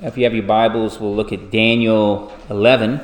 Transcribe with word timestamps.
If 0.00 0.18
you 0.18 0.24
have 0.24 0.34
your 0.34 0.42
Bibles, 0.42 0.98
we'll 0.98 1.14
look 1.14 1.32
at 1.32 1.52
Daniel 1.52 2.32
11, 2.50 3.00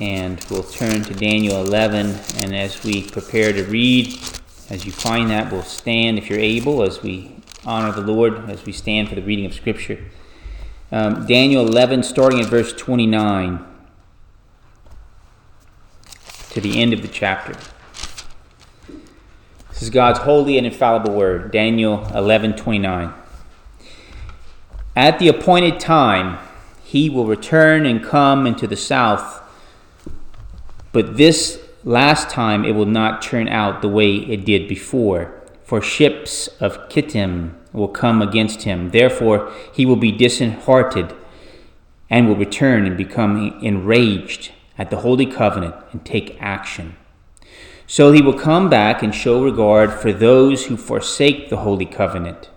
and 0.00 0.44
we'll 0.50 0.64
turn 0.64 1.04
to 1.04 1.14
Daniel 1.14 1.64
11. 1.64 2.18
And 2.42 2.56
as 2.56 2.82
we 2.82 3.08
prepare 3.08 3.52
to 3.52 3.62
read, 3.62 4.08
as 4.68 4.84
you 4.84 4.90
find 4.90 5.30
that, 5.30 5.52
we'll 5.52 5.62
stand 5.62 6.18
if 6.18 6.28
you're 6.28 6.40
able 6.40 6.82
as 6.82 7.04
we 7.04 7.36
honor 7.64 7.92
the 7.92 8.00
Lord 8.00 8.50
as 8.50 8.64
we 8.64 8.72
stand 8.72 9.10
for 9.10 9.14
the 9.14 9.22
reading 9.22 9.46
of 9.46 9.54
Scripture. 9.54 10.04
Um, 10.90 11.24
Daniel 11.24 11.64
11, 11.64 12.02
starting 12.02 12.40
at 12.40 12.46
verse 12.46 12.72
29 12.72 13.64
to 16.50 16.60
the 16.60 16.82
end 16.82 16.92
of 16.92 17.00
the 17.00 17.08
chapter. 17.08 17.56
This 19.68 19.82
is 19.82 19.90
God's 19.90 20.18
holy 20.18 20.58
and 20.58 20.66
infallible 20.66 21.14
word, 21.14 21.52
Daniel 21.52 22.04
11, 22.12 22.56
29. 22.56 23.21
At 24.94 25.18
the 25.18 25.28
appointed 25.28 25.80
time, 25.80 26.38
he 26.84 27.08
will 27.08 27.24
return 27.24 27.86
and 27.86 28.04
come 28.04 28.46
into 28.46 28.66
the 28.66 28.76
south. 28.76 29.40
But 30.92 31.16
this 31.16 31.58
last 31.84 32.28
time 32.28 32.64
it 32.64 32.72
will 32.72 32.86
not 32.86 33.22
turn 33.22 33.48
out 33.48 33.80
the 33.80 33.88
way 33.88 34.16
it 34.16 34.44
did 34.44 34.68
before. 34.68 35.32
For 35.64 35.80
ships 35.80 36.48
of 36.60 36.90
Kittim 36.90 37.54
will 37.72 37.88
come 37.88 38.20
against 38.20 38.62
him. 38.62 38.90
Therefore, 38.90 39.50
he 39.72 39.86
will 39.86 39.96
be 39.96 40.12
disheartened 40.12 41.14
and 42.10 42.28
will 42.28 42.36
return 42.36 42.84
and 42.84 42.94
become 42.94 43.58
enraged 43.62 44.52
at 44.76 44.90
the 44.90 44.98
Holy 44.98 45.24
Covenant 45.24 45.74
and 45.92 46.04
take 46.04 46.36
action. 46.38 46.96
So 47.86 48.12
he 48.12 48.20
will 48.20 48.38
come 48.38 48.68
back 48.68 49.02
and 49.02 49.14
show 49.14 49.42
regard 49.42 49.92
for 49.94 50.12
those 50.12 50.66
who 50.66 50.76
forsake 50.76 51.48
the 51.48 51.58
Holy 51.58 51.86
Covenant. 51.86 52.50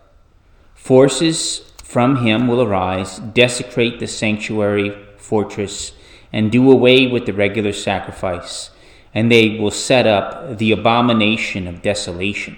Forces 0.73 1.71
from 1.85 2.25
him 2.25 2.47
will 2.47 2.63
arise, 2.63 3.19
desecrate 3.19 3.99
the 3.99 4.07
sanctuary 4.07 4.97
fortress, 5.17 5.93
and 6.33 6.51
do 6.51 6.71
away 6.71 7.05
with 7.05 7.27
the 7.27 7.31
regular 7.31 7.71
sacrifice, 7.71 8.71
and 9.13 9.31
they 9.31 9.59
will 9.59 9.71
set 9.71 10.07
up 10.07 10.57
the 10.57 10.71
abomination 10.71 11.67
of 11.67 11.83
desolation. 11.83 12.57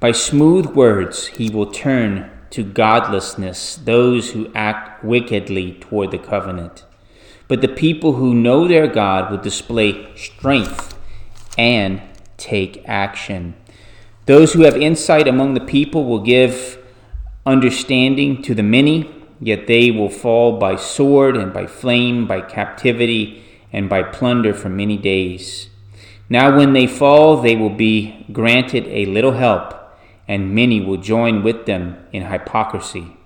By 0.00 0.10
smooth 0.10 0.66
words 0.66 1.28
he 1.28 1.48
will 1.48 1.70
turn 1.70 2.30
to 2.50 2.64
godlessness 2.64 3.76
those 3.76 4.32
who 4.32 4.52
act 4.56 5.04
wickedly 5.04 5.74
toward 5.74 6.10
the 6.10 6.18
covenant. 6.18 6.84
But 7.46 7.60
the 7.60 7.68
people 7.68 8.14
who 8.14 8.34
know 8.34 8.66
their 8.66 8.88
God 8.88 9.30
will 9.30 9.38
display 9.38 10.14
strength 10.16 10.98
and 11.56 12.02
take 12.36 12.82
action. 12.86 13.54
Those 14.26 14.52
who 14.52 14.62
have 14.62 14.76
insight 14.76 15.28
among 15.28 15.54
the 15.54 15.60
people 15.60 16.04
will 16.04 16.20
give 16.20 16.77
understanding 17.48 18.42
to 18.42 18.54
the 18.54 18.62
many, 18.62 19.10
yet 19.40 19.66
they 19.66 19.90
will 19.90 20.10
fall 20.10 20.58
by 20.58 20.76
sword 20.76 21.36
and 21.36 21.52
by 21.52 21.66
flame, 21.66 22.26
by 22.26 22.40
captivity 22.40 23.42
and 23.72 23.88
by 23.88 24.02
plunder 24.02 24.54
for 24.54 24.68
many 24.68 24.96
days. 24.96 25.68
Now, 26.28 26.56
when 26.56 26.74
they 26.74 26.86
fall, 26.86 27.40
they 27.40 27.56
will 27.56 27.74
be 27.88 28.26
granted 28.32 28.86
a 28.86 29.06
little 29.06 29.32
help, 29.32 29.74
and 30.26 30.54
many 30.54 30.80
will 30.80 30.98
join 30.98 31.42
with 31.42 31.64
them 31.64 31.96
in 32.12 32.24
hypocrisy. 32.24 33.16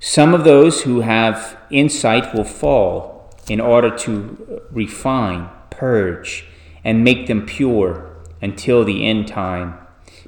Some 0.00 0.32
of 0.32 0.44
those 0.44 0.82
who 0.82 1.00
have 1.00 1.58
insight 1.70 2.34
will 2.34 2.44
fall 2.44 3.34
in 3.48 3.60
order 3.60 3.90
to 3.98 4.62
refine, 4.70 5.50
purge, 5.70 6.46
and 6.84 7.04
make 7.04 7.26
them 7.26 7.44
pure 7.44 8.10
until 8.40 8.84
the 8.84 9.04
end 9.04 9.28
time, 9.28 9.74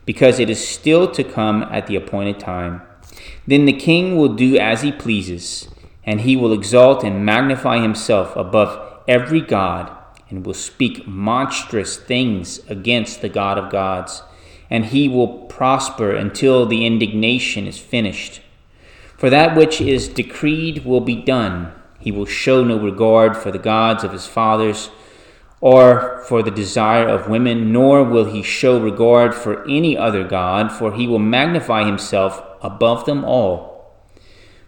because 0.05 0.39
it 0.39 0.51
is 0.51 0.67
still 0.67 1.11
to 1.13 1.23
come 1.23 1.63
at 1.71 1.87
the 1.87 1.97
appointed 1.97 2.41
time. 2.41 2.83
Then 3.51 3.65
the 3.65 3.73
king 3.73 4.17
will 4.17 4.35
do 4.35 4.57
as 4.57 4.83
he 4.83 4.93
pleases, 4.93 5.67
and 6.05 6.21
he 6.21 6.37
will 6.37 6.53
exalt 6.53 7.03
and 7.03 7.27
magnify 7.27 7.81
himself 7.83 8.37
above 8.37 9.03
every 9.09 9.41
god, 9.41 9.91
and 10.29 10.47
will 10.47 10.55
speak 10.55 11.09
monstrous 11.09 11.97
things 11.97 12.61
against 12.69 13.23
the 13.23 13.29
God 13.29 13.59
of 13.59 13.73
gods, 13.73 14.23
and 14.71 14.85
he 14.85 15.09
will 15.09 15.47
prosper 15.47 16.15
until 16.15 16.65
the 16.65 16.87
indignation 16.87 17.67
is 17.67 17.77
finished. 17.77 18.41
For 19.17 19.29
that 19.31 19.57
which 19.57 19.81
is 19.81 20.07
decreed 20.07 20.85
will 20.85 21.01
be 21.01 21.17
done. 21.17 21.73
He 21.99 22.13
will 22.13 22.27
show 22.27 22.63
no 22.63 22.79
regard 22.79 23.37
for 23.37 23.51
the 23.51 23.59
gods 23.59 24.05
of 24.05 24.13
his 24.13 24.29
fathers 24.29 24.91
or 25.61 26.23
for 26.29 26.45
the 26.45 26.53
desire 26.53 27.09
of 27.09 27.29
women, 27.29 27.73
nor 27.73 28.05
will 28.05 28.27
he 28.27 28.45
show 28.45 28.81
regard 28.81 29.35
for 29.35 29.69
any 29.69 29.99
other 29.99 30.23
God, 30.23 30.71
for 30.71 30.93
he 30.93 31.09
will 31.09 31.19
magnify 31.19 31.85
himself 31.85 32.47
above 32.63 33.05
them 33.05 33.25
all. 33.25 33.95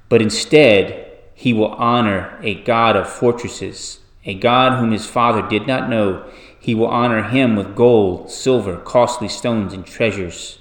But 0.09 0.23
instead, 0.23 1.11
he 1.35 1.53
will 1.53 1.73
honor 1.73 2.39
a 2.43 2.55
God 2.63 2.97
of 2.97 3.09
fortresses, 3.09 4.01
a 4.25 4.35
God 4.35 4.79
whom 4.79 4.93
his 4.93 5.07
father 5.07 5.47
did 5.49 5.67
not 5.67 5.89
know. 5.89 6.25
He 6.59 6.75
will 6.75 6.87
honor 6.87 7.23
him 7.25 7.57
with 7.57 7.75
gold, 7.75 8.31
silver, 8.31 8.77
costly 8.77 9.29
stones, 9.29 9.73
and 9.73 9.85
treasures. 9.85 10.59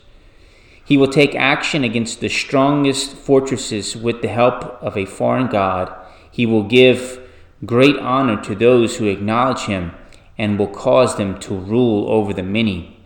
He 0.84 0.97
will 0.97 1.08
take 1.08 1.36
action 1.36 1.84
against 1.84 2.19
the 2.19 2.30
strongest 2.30 3.14
fortresses 3.14 3.96
with 3.96 4.22
the 4.22 4.28
help 4.28 4.63
of 4.81 4.98
a 4.98 5.06
foreign 5.06 5.48
God. 5.48 5.94
He 6.31 6.46
will 6.46 6.63
give 6.63 7.19
great 7.66 7.98
honor 7.98 8.42
to 8.42 8.56
those 8.56 8.98
who 8.98 9.06
acknowledge 9.06 9.62
him 9.62 9.92
and 10.38 10.58
will 10.58 10.68
cause 10.68 11.18
them 11.18 11.40
to 11.40 11.53
rule 11.53 12.09
over 12.09 12.34
the 12.34 12.42
many, 12.42 12.98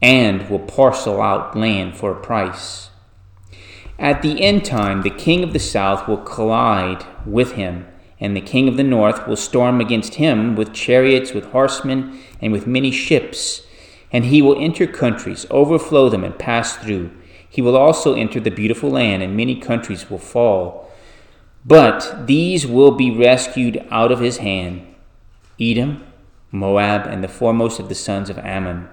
and 0.00 0.48
will 0.48 0.60
parcel 0.60 1.20
out 1.20 1.56
land 1.56 1.96
for 1.96 2.12
a 2.12 2.20
price. 2.20 2.90
At 3.98 4.20
the 4.22 4.42
end 4.42 4.64
time, 4.64 5.02
the 5.02 5.10
king 5.10 5.42
of 5.42 5.52
the 5.52 5.58
south 5.58 6.06
will 6.06 6.18
collide 6.18 7.04
with 7.24 7.52
him, 7.52 7.86
and 8.20 8.36
the 8.36 8.42
king 8.42 8.68
of 8.68 8.76
the 8.76 8.82
north 8.82 9.26
will 9.26 9.36
storm 9.36 9.80
against 9.80 10.16
him 10.16 10.54
with 10.54 10.74
chariots, 10.74 11.32
with 11.32 11.46
horsemen, 11.46 12.20
and 12.40 12.52
with 12.52 12.66
many 12.66 12.90
ships. 12.90 13.62
And 14.12 14.26
he 14.26 14.42
will 14.42 14.60
enter 14.60 14.86
countries, 14.86 15.46
overflow 15.50 16.08
them, 16.08 16.24
and 16.24 16.38
pass 16.38 16.76
through. 16.76 17.10
He 17.48 17.62
will 17.62 17.76
also 17.76 18.14
enter 18.14 18.38
the 18.38 18.50
beautiful 18.50 18.90
land, 18.90 19.22
and 19.22 19.36
many 19.36 19.56
countries 19.56 20.10
will 20.10 20.18
fall. 20.18 20.90
But 21.64 22.26
these 22.26 22.66
will 22.66 22.92
be 22.92 23.10
rescued 23.10 23.84
out 23.90 24.12
of 24.12 24.20
his 24.20 24.38
hand 24.38 24.86
Edom, 25.58 26.06
Moab, 26.52 27.06
and 27.06 27.24
the 27.24 27.28
foremost 27.28 27.80
of 27.80 27.88
the 27.88 27.94
sons 27.94 28.28
of 28.28 28.38
Ammon. 28.38 28.88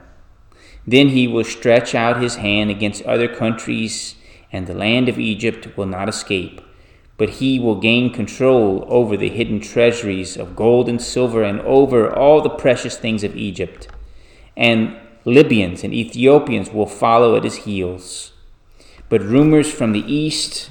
Then 0.88 1.09
he 1.09 1.28
will 1.28 1.44
stretch 1.44 1.94
out 1.94 2.22
his 2.22 2.36
hand 2.38 2.72
against 2.72 3.03
other 3.03 3.28
countries, 3.28 4.16
and 4.53 4.68
the 4.68 4.74
land 4.74 5.09
of 5.09 5.19
Egypt 5.19 5.75
will 5.75 5.88
not 5.88 6.08
escape. 6.08 6.62
But 7.18 7.30
he 7.30 7.59
will 7.59 7.80
gain 7.80 8.14
control 8.14 8.86
over 8.88 9.18
the 9.18 9.30
hidden 9.30 9.59
treasuries 9.59 10.38
of 10.38 10.56
gold 10.56 10.88
and 10.88 11.02
silver, 11.02 11.44
and 11.44 11.59
over 11.62 12.09
all 12.14 12.41
the 12.41 12.50
precious 12.50 12.96
things 12.96 13.24
of 13.24 13.36
Egypt. 13.36 13.88
And 14.56 14.96
Libyans 15.25 15.84
and 15.84 15.94
Ethiopians 15.94 16.72
will 16.72 16.86
follow 16.86 17.36
at 17.36 17.44
his 17.44 17.58
heels. 17.58 18.34
But 19.09 19.22
rumors 19.22 19.72
from 19.72 19.92
the 19.92 20.13
east 20.13 20.69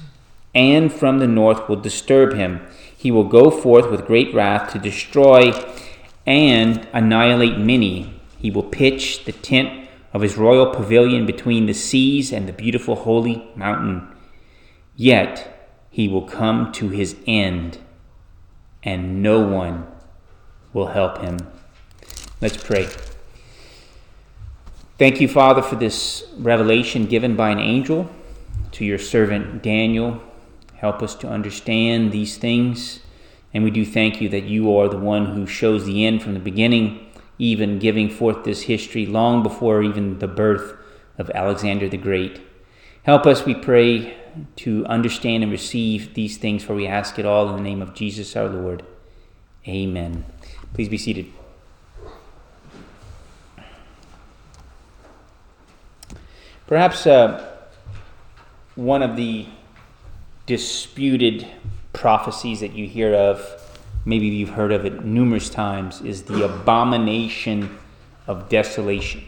and 0.55 0.91
from 0.91 1.19
the 1.19 1.27
north 1.27 1.67
will 1.67 1.77
disturb 1.77 2.33
him. 2.33 2.61
He 2.95 3.11
will 3.11 3.23
go 3.23 3.49
forth 3.49 3.89
with 3.89 4.07
great 4.07 4.33
wrath 4.33 4.71
to 4.71 4.79
destroy 4.79 5.51
and 6.25 6.87
annihilate 6.93 7.57
many. 7.57 8.13
He 8.37 8.51
will 8.51 8.63
pitch 8.63 9.25
the 9.25 9.31
tent 9.31 9.82
of 10.13 10.21
his 10.21 10.37
royal 10.37 10.67
pavilion 10.67 11.25
between 11.25 11.65
the 11.65 11.73
seas 11.73 12.31
and 12.31 12.47
the 12.47 12.53
beautiful 12.53 12.95
holy 12.95 13.49
mountain. 13.55 14.07
Yet 14.95 15.75
he 15.89 16.07
will 16.07 16.21
come 16.21 16.71
to 16.73 16.89
his 16.89 17.15
end, 17.27 17.79
and 18.83 19.21
no 19.21 19.45
one 19.45 19.87
will 20.71 20.87
help 20.87 21.17
him. 21.17 21.39
Let's 22.39 22.57
pray. 22.57 22.87
Thank 24.97 25.19
you, 25.19 25.27
Father, 25.27 25.61
for 25.61 25.75
this 25.75 26.23
revelation 26.37 27.07
given 27.07 27.35
by 27.35 27.49
an 27.49 27.59
angel 27.59 28.09
to 28.73 28.85
your 28.85 28.99
servant 28.99 29.63
Daniel. 29.63 30.21
Help 30.75 31.01
us 31.01 31.15
to 31.15 31.27
understand 31.27 32.11
these 32.11 32.37
things 32.37 32.99
and 33.53 33.63
we 33.63 33.71
do 33.71 33.85
thank 33.85 34.19
you 34.19 34.29
that 34.29 34.45
you 34.45 34.75
are 34.75 34.89
the 34.89 34.97
one 34.97 35.27
who 35.27 35.45
shows 35.45 35.85
the 35.85 36.05
end 36.05 36.23
from 36.23 36.33
the 36.33 36.39
beginning, 36.39 37.05
even 37.37 37.79
giving 37.79 38.09
forth 38.09 38.43
this 38.43 38.63
history 38.63 39.05
long 39.05 39.43
before 39.43 39.81
even 39.83 40.19
the 40.19 40.27
birth 40.27 40.77
of 41.17 41.29
Alexander 41.31 41.89
the 41.89 41.97
Great. 41.97 42.41
Help 43.03 43.25
us, 43.25 43.45
we 43.45 43.53
pray, 43.53 44.17
to 44.55 44.85
understand 44.85 45.43
and 45.43 45.51
receive 45.51 46.13
these 46.13 46.37
things, 46.37 46.63
for 46.63 46.73
we 46.73 46.87
ask 46.87 47.19
it 47.19 47.25
all 47.25 47.49
in 47.49 47.55
the 47.55 47.61
name 47.61 47.81
of 47.81 47.93
Jesus 47.93 48.35
our 48.35 48.47
Lord. 48.47 48.83
Amen. 49.67 50.25
Please 50.73 50.89
be 50.89 50.97
seated. 50.97 51.31
Perhaps 56.65 57.05
uh, 57.05 57.55
one 58.75 59.03
of 59.03 59.15
the 59.15 59.45
disputed 60.45 61.47
prophecies 61.91 62.61
that 62.61 62.73
you 62.73 62.87
hear 62.87 63.13
of, 63.13 63.62
maybe 64.05 64.27
you've 64.27 64.49
heard 64.49 64.71
of 64.71 64.85
it 64.85 65.03
numerous 65.05 65.49
times, 65.49 66.01
is 66.01 66.23
the 66.23 66.43
abomination 66.43 67.77
of 68.27 68.49
desolation. 68.49 69.23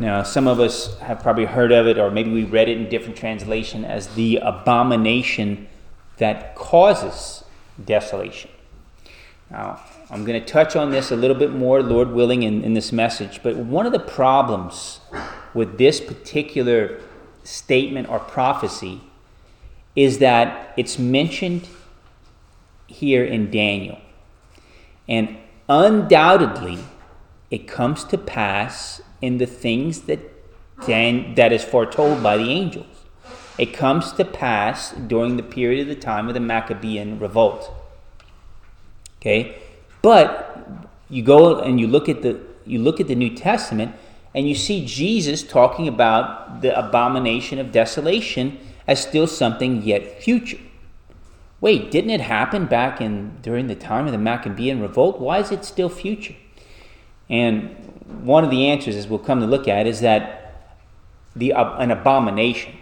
Now, 0.00 0.22
some 0.22 0.46
of 0.46 0.60
us 0.60 0.96
have 1.00 1.20
probably 1.20 1.44
heard 1.44 1.72
of 1.72 1.86
it, 1.86 1.98
or 1.98 2.10
maybe 2.10 2.30
we 2.30 2.44
read 2.44 2.68
it 2.68 2.76
in 2.76 2.88
different 2.88 3.16
translation 3.16 3.84
as 3.84 4.08
the 4.14 4.36
abomination 4.36 5.66
that 6.18 6.54
causes 6.54 7.44
desolation. 7.84 8.50
Now, 9.50 9.80
I'm 10.10 10.24
going 10.24 10.40
to 10.40 10.46
touch 10.46 10.76
on 10.76 10.90
this 10.90 11.10
a 11.10 11.16
little 11.16 11.36
bit 11.36 11.52
more, 11.52 11.82
Lord 11.82 12.12
willing, 12.12 12.42
in, 12.42 12.62
in 12.62 12.74
this 12.74 12.92
message. 12.92 13.42
But 13.42 13.56
one 13.56 13.86
of 13.86 13.92
the 13.92 13.98
problems 13.98 15.00
with 15.52 15.78
this 15.78 16.00
particular 16.00 17.00
statement 17.42 18.08
or 18.08 18.18
prophecy 18.20 19.00
is 19.96 20.18
that 20.18 20.74
it's 20.76 20.98
mentioned 20.98 21.66
here 22.88 23.24
in 23.24 23.50
Daniel. 23.50 23.98
And 25.08 25.36
undoubtedly, 25.68 26.78
it 27.50 27.68
comes 27.68 28.04
to 28.04 28.18
pass 28.18 29.00
in 29.22 29.38
the 29.38 29.46
things 29.46 30.02
that, 30.02 30.20
Dan, 30.86 31.34
that 31.36 31.52
is 31.52 31.64
foretold 31.64 32.22
by 32.22 32.36
the 32.36 32.50
angels. 32.50 32.86
It 33.56 33.72
comes 33.74 34.12
to 34.12 34.24
pass 34.24 34.92
during 34.92 35.36
the 35.36 35.42
period 35.42 35.82
of 35.82 35.88
the 35.88 36.00
time 36.00 36.28
of 36.28 36.34
the 36.34 36.40
Maccabean 36.40 37.18
revolt. 37.18 37.72
Okay? 39.20 39.58
But 40.02 40.88
you 41.10 41.22
go 41.22 41.58
and 41.60 41.80
you 41.80 41.86
look 41.86 42.08
at 42.08 42.22
the 42.22 42.40
you 42.64 42.78
look 42.78 43.00
at 43.00 43.08
the 43.08 43.14
New 43.14 43.34
Testament 43.34 43.94
and 44.34 44.46
you 44.46 44.54
see 44.54 44.84
Jesus 44.84 45.42
talking 45.42 45.88
about 45.88 46.60
the 46.60 46.78
abomination 46.78 47.58
of 47.58 47.72
desolation 47.72 48.58
as 48.86 49.00
still 49.00 49.26
something 49.26 49.82
yet 49.82 50.22
future. 50.22 50.58
Wait, 51.60 51.90
didn't 51.90 52.10
it 52.10 52.20
happen 52.20 52.66
back 52.66 53.00
in 53.00 53.36
during 53.42 53.66
the 53.66 53.74
time 53.74 54.06
of 54.06 54.12
the 54.12 54.18
Maccabean 54.18 54.80
revolt? 54.80 55.18
Why 55.18 55.38
is 55.38 55.50
it 55.50 55.64
still 55.64 55.88
future? 55.88 56.36
And 57.28 57.70
one 58.22 58.44
of 58.44 58.50
the 58.50 58.66
answers, 58.66 58.94
as 58.94 59.08
we'll 59.08 59.18
come 59.18 59.40
to 59.40 59.46
look 59.46 59.66
at, 59.66 59.86
is 59.86 60.00
that 60.00 60.38
the 61.34 61.52
uh, 61.52 61.76
an 61.78 61.90
abomination 61.90 62.74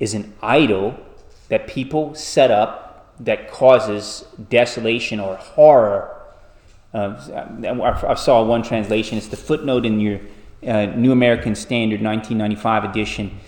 is 0.00 0.14
an 0.14 0.34
idol 0.42 0.98
that 1.48 1.66
people 1.66 2.14
set 2.14 2.50
up 2.50 3.14
that 3.20 3.50
causes 3.50 4.24
desolation 4.50 5.20
or 5.20 5.36
horror. 5.36 6.10
Uh, 6.92 7.14
I 8.08 8.14
saw 8.14 8.42
one 8.44 8.62
translation. 8.62 9.18
It's 9.18 9.28
the 9.28 9.36
footnote 9.36 9.86
in 9.86 10.00
your 10.00 10.20
uh, 10.66 10.86
New 10.86 11.12
American 11.12 11.54
Standard 11.54 12.02
1995 12.02 12.84
edition. 12.84 13.38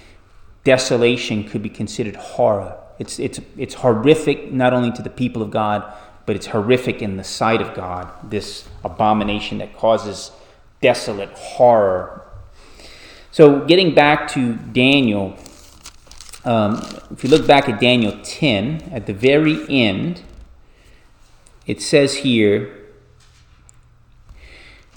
Desolation 0.64 1.44
could 1.44 1.62
be 1.62 1.68
considered 1.68 2.16
horror. 2.16 2.76
It's, 2.98 3.18
it's, 3.18 3.40
it's 3.56 3.74
horrific 3.74 4.52
not 4.52 4.72
only 4.72 4.90
to 4.92 5.02
the 5.02 5.10
people 5.10 5.42
of 5.42 5.50
God, 5.50 5.92
but 6.24 6.34
it's 6.34 6.46
horrific 6.46 7.02
in 7.02 7.16
the 7.16 7.24
sight 7.24 7.60
of 7.60 7.74
God. 7.74 8.08
This 8.28 8.68
abomination 8.84 9.58
that 9.58 9.76
causes 9.76 10.32
desolate 10.80 11.30
horror. 11.30 12.22
So, 13.30 13.64
getting 13.64 13.94
back 13.94 14.28
to 14.28 14.54
Daniel, 14.54 15.36
um, 16.44 16.82
if 17.10 17.22
you 17.22 17.30
look 17.30 17.46
back 17.46 17.68
at 17.68 17.80
Daniel 17.80 18.18
10, 18.22 18.90
at 18.92 19.06
the 19.06 19.12
very 19.12 19.68
end, 19.68 20.22
it 21.66 21.82
says 21.82 22.18
here 22.18 22.72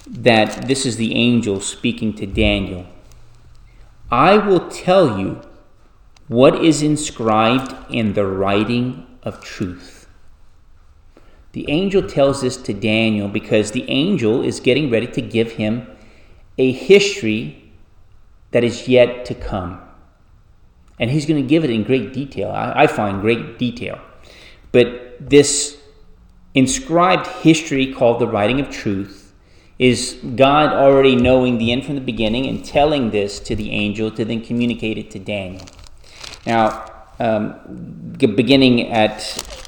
that 0.08 0.68
this 0.68 0.86
is 0.86 0.98
the 0.98 1.16
angel 1.16 1.60
speaking 1.60 2.14
to 2.14 2.26
Daniel. 2.26 2.88
I 4.12 4.38
will 4.38 4.70
tell 4.70 5.20
you 5.20 5.42
what 6.30 6.64
is 6.64 6.84
inscribed 6.84 7.76
in 7.92 8.14
the 8.14 8.26
writing 8.26 9.06
of 9.24 9.44
truth. 9.44 10.08
The 11.54 11.68
angel 11.70 12.04
tells 12.04 12.42
this 12.42 12.56
to 12.58 12.74
Daniel 12.74 13.28
because 13.28 13.72
the 13.72 13.90
angel 13.90 14.44
is 14.44 14.60
getting 14.60 14.92
ready 14.92 15.08
to 15.08 15.22
give 15.22 15.54
him 15.54 15.88
a 16.60 16.72
history 16.72 17.74
that 18.52 18.64
is 18.64 18.88
yet 18.88 19.26
to 19.26 19.34
come. 19.34 19.82
And 21.00 21.10
he's 21.10 21.26
going 21.26 21.42
to 21.42 21.48
give 21.48 21.64
it 21.64 21.72
in 21.72 21.84
great 21.84 22.14
detail. 22.14 22.52
I, 22.52 22.84
I 22.84 22.88
find 22.88 23.22
great 23.22 23.58
detail. 23.58 24.00
But 24.72 25.18
this 25.20 25.82
inscribed 26.54 27.26
history 27.26 27.92
called 27.92 28.20
the 28.20 28.28
writing 28.28 28.60
of 28.60 28.70
truth 28.70 29.34
is 29.80 30.20
God 30.36 30.74
already 30.74 31.16
knowing 31.16 31.58
the 31.58 31.72
end 31.72 31.86
from 31.86 31.96
the 31.96 32.02
beginning 32.02 32.46
and 32.46 32.64
telling 32.64 33.10
this 33.10 33.40
to 33.40 33.56
the 33.56 33.72
angel 33.72 34.12
to 34.12 34.26
then 34.26 34.42
communicate 34.42 35.00
it 35.00 35.10
to 35.12 35.20
Daniel. 35.20 35.66
Now, 36.50 36.92
um, 37.20 37.54
beginning 38.18 38.92
at 38.92 39.20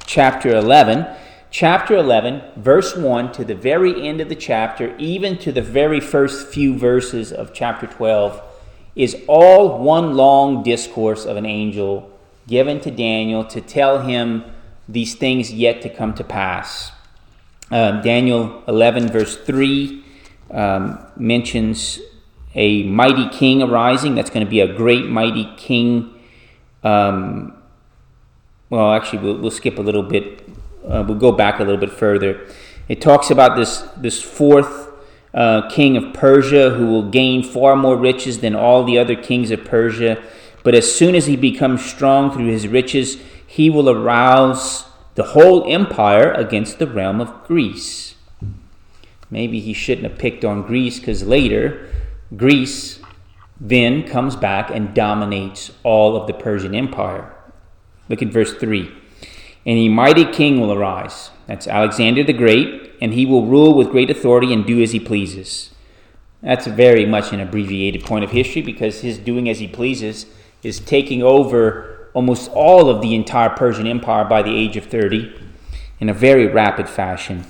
chapter 0.04 0.56
11, 0.56 1.06
chapter 1.52 1.96
11, 1.96 2.42
verse 2.56 2.96
1 2.96 3.30
to 3.34 3.44
the 3.44 3.54
very 3.54 4.08
end 4.08 4.20
of 4.20 4.28
the 4.28 4.34
chapter, 4.34 4.96
even 4.96 5.38
to 5.38 5.52
the 5.52 5.62
very 5.62 6.00
first 6.00 6.48
few 6.48 6.76
verses 6.76 7.30
of 7.30 7.54
chapter 7.54 7.86
12, 7.86 8.42
is 8.96 9.16
all 9.28 9.78
one 9.78 10.14
long 10.14 10.64
discourse 10.64 11.24
of 11.24 11.36
an 11.36 11.46
angel 11.46 12.10
given 12.48 12.80
to 12.80 12.90
Daniel 12.90 13.44
to 13.44 13.60
tell 13.60 14.02
him 14.02 14.42
these 14.88 15.14
things 15.14 15.52
yet 15.52 15.82
to 15.82 15.88
come 15.88 16.12
to 16.14 16.24
pass. 16.24 16.90
Um, 17.70 18.02
Daniel 18.02 18.64
11, 18.66 19.06
verse 19.06 19.36
3, 19.36 20.04
um, 20.50 20.98
mentions 21.16 22.00
a 22.56 22.82
mighty 22.82 23.28
king 23.28 23.62
arising. 23.62 24.16
That's 24.16 24.30
going 24.30 24.44
to 24.44 24.50
be 24.50 24.58
a 24.58 24.74
great, 24.74 25.06
mighty 25.06 25.48
king 25.56 26.18
um, 26.82 27.56
well, 28.70 28.92
actually, 28.92 29.18
we'll, 29.20 29.38
we'll, 29.38 29.50
skip 29.50 29.78
a 29.78 29.82
little 29.82 30.02
bit. 30.02 30.48
Uh, 30.86 31.04
we'll 31.06 31.18
go 31.18 31.32
back 31.32 31.60
a 31.60 31.62
little 31.62 31.80
bit 31.80 31.92
further. 31.92 32.46
It 32.88 33.00
talks 33.00 33.30
about 33.30 33.56
this 33.56 33.82
this 33.96 34.22
fourth 34.22 34.88
uh, 35.34 35.68
king 35.70 35.96
of 35.96 36.12
Persia 36.12 36.70
who 36.70 36.86
will 36.86 37.08
gain 37.10 37.42
far 37.42 37.76
more 37.76 37.96
riches 37.96 38.40
than 38.40 38.54
all 38.54 38.84
the 38.84 38.98
other 38.98 39.14
kings 39.14 39.50
of 39.50 39.64
Persia. 39.64 40.22
But 40.64 40.74
as 40.74 40.92
soon 40.92 41.14
as 41.14 41.26
he 41.26 41.36
becomes 41.36 41.84
strong 41.84 42.30
through 42.30 42.46
his 42.46 42.68
riches, 42.68 43.18
he 43.46 43.68
will 43.68 43.90
arouse 43.90 44.84
the 45.14 45.24
whole 45.24 45.70
empire 45.70 46.32
against 46.32 46.78
the 46.78 46.86
realm 46.86 47.20
of 47.20 47.44
Greece. 47.44 48.14
Maybe 49.30 49.60
he 49.60 49.72
shouldn't 49.72 50.08
have 50.08 50.18
picked 50.18 50.44
on 50.44 50.62
Greece 50.62 50.98
because 50.98 51.26
later 51.26 51.90
Greece 52.36 53.01
then 53.64 54.02
comes 54.02 54.34
back 54.34 54.70
and 54.70 54.92
dominates 54.92 55.70
all 55.84 56.16
of 56.16 56.26
the 56.26 56.32
Persian 56.32 56.74
Empire. 56.74 57.32
Look 58.08 58.20
at 58.20 58.32
verse 58.32 58.52
3. 58.54 58.92
And 59.64 59.78
a 59.78 59.88
mighty 59.88 60.24
king 60.24 60.60
will 60.60 60.72
arise. 60.72 61.30
That's 61.46 61.68
Alexander 61.68 62.24
the 62.24 62.32
Great, 62.32 62.92
and 63.00 63.14
he 63.14 63.24
will 63.24 63.46
rule 63.46 63.72
with 63.72 63.90
great 63.90 64.10
authority 64.10 64.52
and 64.52 64.66
do 64.66 64.82
as 64.82 64.90
he 64.90 64.98
pleases. 64.98 65.70
That's 66.42 66.66
very 66.66 67.06
much 67.06 67.32
an 67.32 67.38
abbreviated 67.38 68.02
point 68.02 68.24
of 68.24 68.32
history 68.32 68.62
because 68.62 69.02
his 69.02 69.16
doing 69.16 69.48
as 69.48 69.60
he 69.60 69.68
pleases 69.68 70.26
is 70.64 70.80
taking 70.80 71.22
over 71.22 72.10
almost 72.14 72.50
all 72.50 72.90
of 72.90 73.00
the 73.00 73.14
entire 73.14 73.50
Persian 73.50 73.86
Empire 73.86 74.24
by 74.24 74.42
the 74.42 74.56
age 74.56 74.76
of 74.76 74.86
30 74.86 75.32
in 76.00 76.08
a 76.08 76.14
very 76.14 76.48
rapid 76.48 76.88
fashion. 76.88 77.44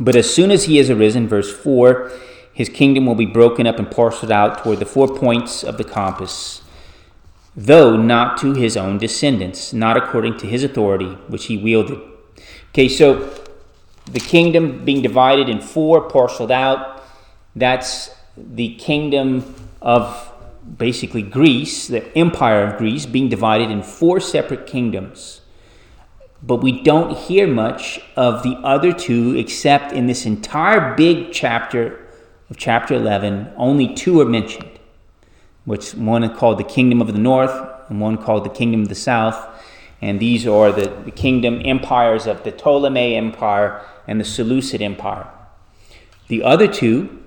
But 0.00 0.16
as 0.16 0.34
soon 0.34 0.50
as 0.50 0.64
he 0.64 0.78
has 0.78 0.88
arisen, 0.88 1.28
verse 1.28 1.54
4, 1.54 2.10
his 2.56 2.70
kingdom 2.70 3.04
will 3.04 3.14
be 3.14 3.26
broken 3.26 3.66
up 3.66 3.78
and 3.78 3.90
parceled 3.90 4.32
out 4.32 4.56
toward 4.56 4.78
the 4.78 4.86
four 4.86 5.06
points 5.06 5.62
of 5.62 5.76
the 5.76 5.84
compass, 5.84 6.62
though 7.54 7.98
not 7.98 8.38
to 8.38 8.54
his 8.54 8.78
own 8.78 8.96
descendants, 8.96 9.74
not 9.74 9.94
according 9.94 10.38
to 10.38 10.46
his 10.46 10.64
authority 10.64 11.18
which 11.28 11.44
he 11.44 11.58
wielded. 11.58 12.00
Okay, 12.70 12.88
so 12.88 13.30
the 14.06 14.20
kingdom 14.20 14.86
being 14.86 15.02
divided 15.02 15.50
in 15.50 15.60
four, 15.60 16.08
parceled 16.08 16.50
out, 16.50 17.04
that's 17.54 18.08
the 18.38 18.74
kingdom 18.76 19.54
of 19.82 20.32
basically 20.78 21.20
Greece, 21.20 21.88
the 21.88 22.16
empire 22.16 22.64
of 22.64 22.78
Greece, 22.78 23.04
being 23.04 23.28
divided 23.28 23.70
in 23.70 23.82
four 23.82 24.18
separate 24.18 24.66
kingdoms. 24.66 25.42
But 26.42 26.62
we 26.62 26.80
don't 26.82 27.18
hear 27.18 27.46
much 27.46 28.00
of 28.16 28.42
the 28.42 28.56
other 28.64 28.94
two 28.94 29.36
except 29.36 29.92
in 29.92 30.06
this 30.06 30.24
entire 30.24 30.94
big 30.94 31.32
chapter 31.32 32.05
of 32.48 32.56
chapter 32.56 32.94
11, 32.94 33.52
only 33.56 33.94
two 33.94 34.20
are 34.20 34.24
mentioned, 34.24 34.78
which 35.64 35.94
one 35.94 36.22
is 36.22 36.36
called 36.38 36.58
the 36.58 36.64
kingdom 36.64 37.00
of 37.00 37.12
the 37.12 37.18
north 37.18 37.52
and 37.88 38.00
one 38.00 38.16
called 38.18 38.44
the 38.44 38.50
kingdom 38.50 38.82
of 38.82 38.88
the 38.88 38.94
south. 38.94 39.36
And 40.00 40.20
these 40.20 40.46
are 40.46 40.72
the, 40.72 40.88
the 41.04 41.10
kingdom 41.10 41.62
empires 41.64 42.26
of 42.26 42.44
the 42.44 42.52
Ptolemy 42.52 43.16
Empire 43.16 43.84
and 44.06 44.20
the 44.20 44.24
Seleucid 44.24 44.82
Empire. 44.82 45.28
The 46.28 46.42
other 46.42 46.66
two 46.66 47.22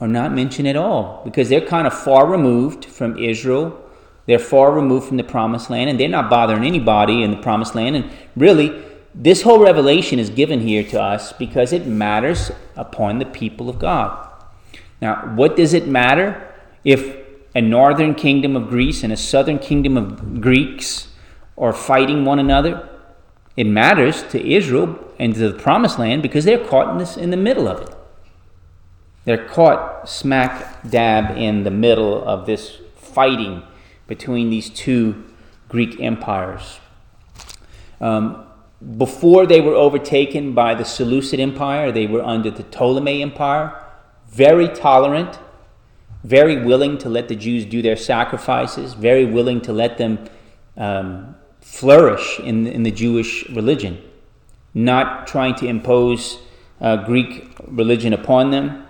are 0.00 0.08
not 0.08 0.32
mentioned 0.32 0.66
at 0.66 0.76
all 0.76 1.22
because 1.24 1.48
they're 1.48 1.60
kind 1.60 1.86
of 1.86 1.94
far 1.94 2.26
removed 2.26 2.84
from 2.84 3.18
Israel. 3.18 3.80
They're 4.26 4.38
far 4.38 4.72
removed 4.72 5.06
from 5.06 5.18
the 5.18 5.24
promised 5.24 5.70
land 5.70 5.90
and 5.90 6.00
they're 6.00 6.08
not 6.08 6.30
bothering 6.30 6.64
anybody 6.64 7.22
in 7.22 7.30
the 7.30 7.36
promised 7.36 7.74
land. 7.74 7.96
And 7.96 8.10
really, 8.34 8.82
this 9.14 9.42
whole 9.42 9.60
revelation 9.60 10.18
is 10.18 10.30
given 10.30 10.60
here 10.60 10.82
to 10.84 11.00
us 11.00 11.32
because 11.32 11.72
it 11.72 11.86
matters 11.86 12.50
upon 12.74 13.18
the 13.18 13.26
people 13.26 13.68
of 13.68 13.78
God. 13.78 14.23
Now, 15.04 15.16
what 15.34 15.54
does 15.54 15.74
it 15.74 15.86
matter 15.86 16.50
if 16.82 17.14
a 17.54 17.60
northern 17.60 18.14
kingdom 18.14 18.56
of 18.56 18.70
Greece 18.70 19.04
and 19.04 19.12
a 19.12 19.18
southern 19.18 19.58
kingdom 19.58 19.98
of 19.98 20.40
Greeks 20.40 21.08
are 21.58 21.74
fighting 21.74 22.24
one 22.24 22.38
another? 22.38 22.88
It 23.54 23.64
matters 23.64 24.22
to 24.30 24.42
Israel 24.42 24.98
and 25.18 25.34
to 25.34 25.52
the 25.52 25.58
promised 25.58 25.98
land 25.98 26.22
because 26.22 26.46
they're 26.46 26.64
caught 26.64 26.88
in, 26.88 26.96
this, 26.96 27.18
in 27.18 27.28
the 27.28 27.36
middle 27.36 27.68
of 27.68 27.82
it. 27.82 27.94
They're 29.26 29.46
caught 29.46 30.08
smack 30.08 30.88
dab 30.88 31.36
in 31.36 31.64
the 31.64 31.70
middle 31.70 32.24
of 32.24 32.46
this 32.46 32.78
fighting 32.96 33.62
between 34.06 34.48
these 34.48 34.70
two 34.70 35.22
Greek 35.68 36.00
empires. 36.00 36.80
Um, 38.00 38.46
before 38.96 39.44
they 39.44 39.60
were 39.60 39.74
overtaken 39.74 40.54
by 40.54 40.74
the 40.74 40.86
Seleucid 40.86 41.40
Empire, 41.40 41.92
they 41.92 42.06
were 42.06 42.22
under 42.22 42.50
the 42.50 42.62
Ptolemy 42.62 43.20
Empire, 43.20 43.83
very 44.34 44.68
tolerant, 44.68 45.38
very 46.24 46.64
willing 46.64 46.98
to 46.98 47.08
let 47.08 47.28
the 47.28 47.36
Jews 47.36 47.64
do 47.64 47.82
their 47.82 47.96
sacrifices, 47.96 48.94
very 48.94 49.24
willing 49.24 49.60
to 49.62 49.72
let 49.72 49.96
them 49.96 50.28
um, 50.76 51.36
flourish 51.60 52.40
in, 52.40 52.66
in 52.66 52.82
the 52.82 52.90
Jewish 52.90 53.48
religion, 53.50 54.02
not 54.74 55.28
trying 55.28 55.54
to 55.56 55.66
impose 55.66 56.38
uh, 56.80 56.96
Greek 57.04 57.54
religion 57.68 58.12
upon 58.12 58.50
them. 58.50 58.84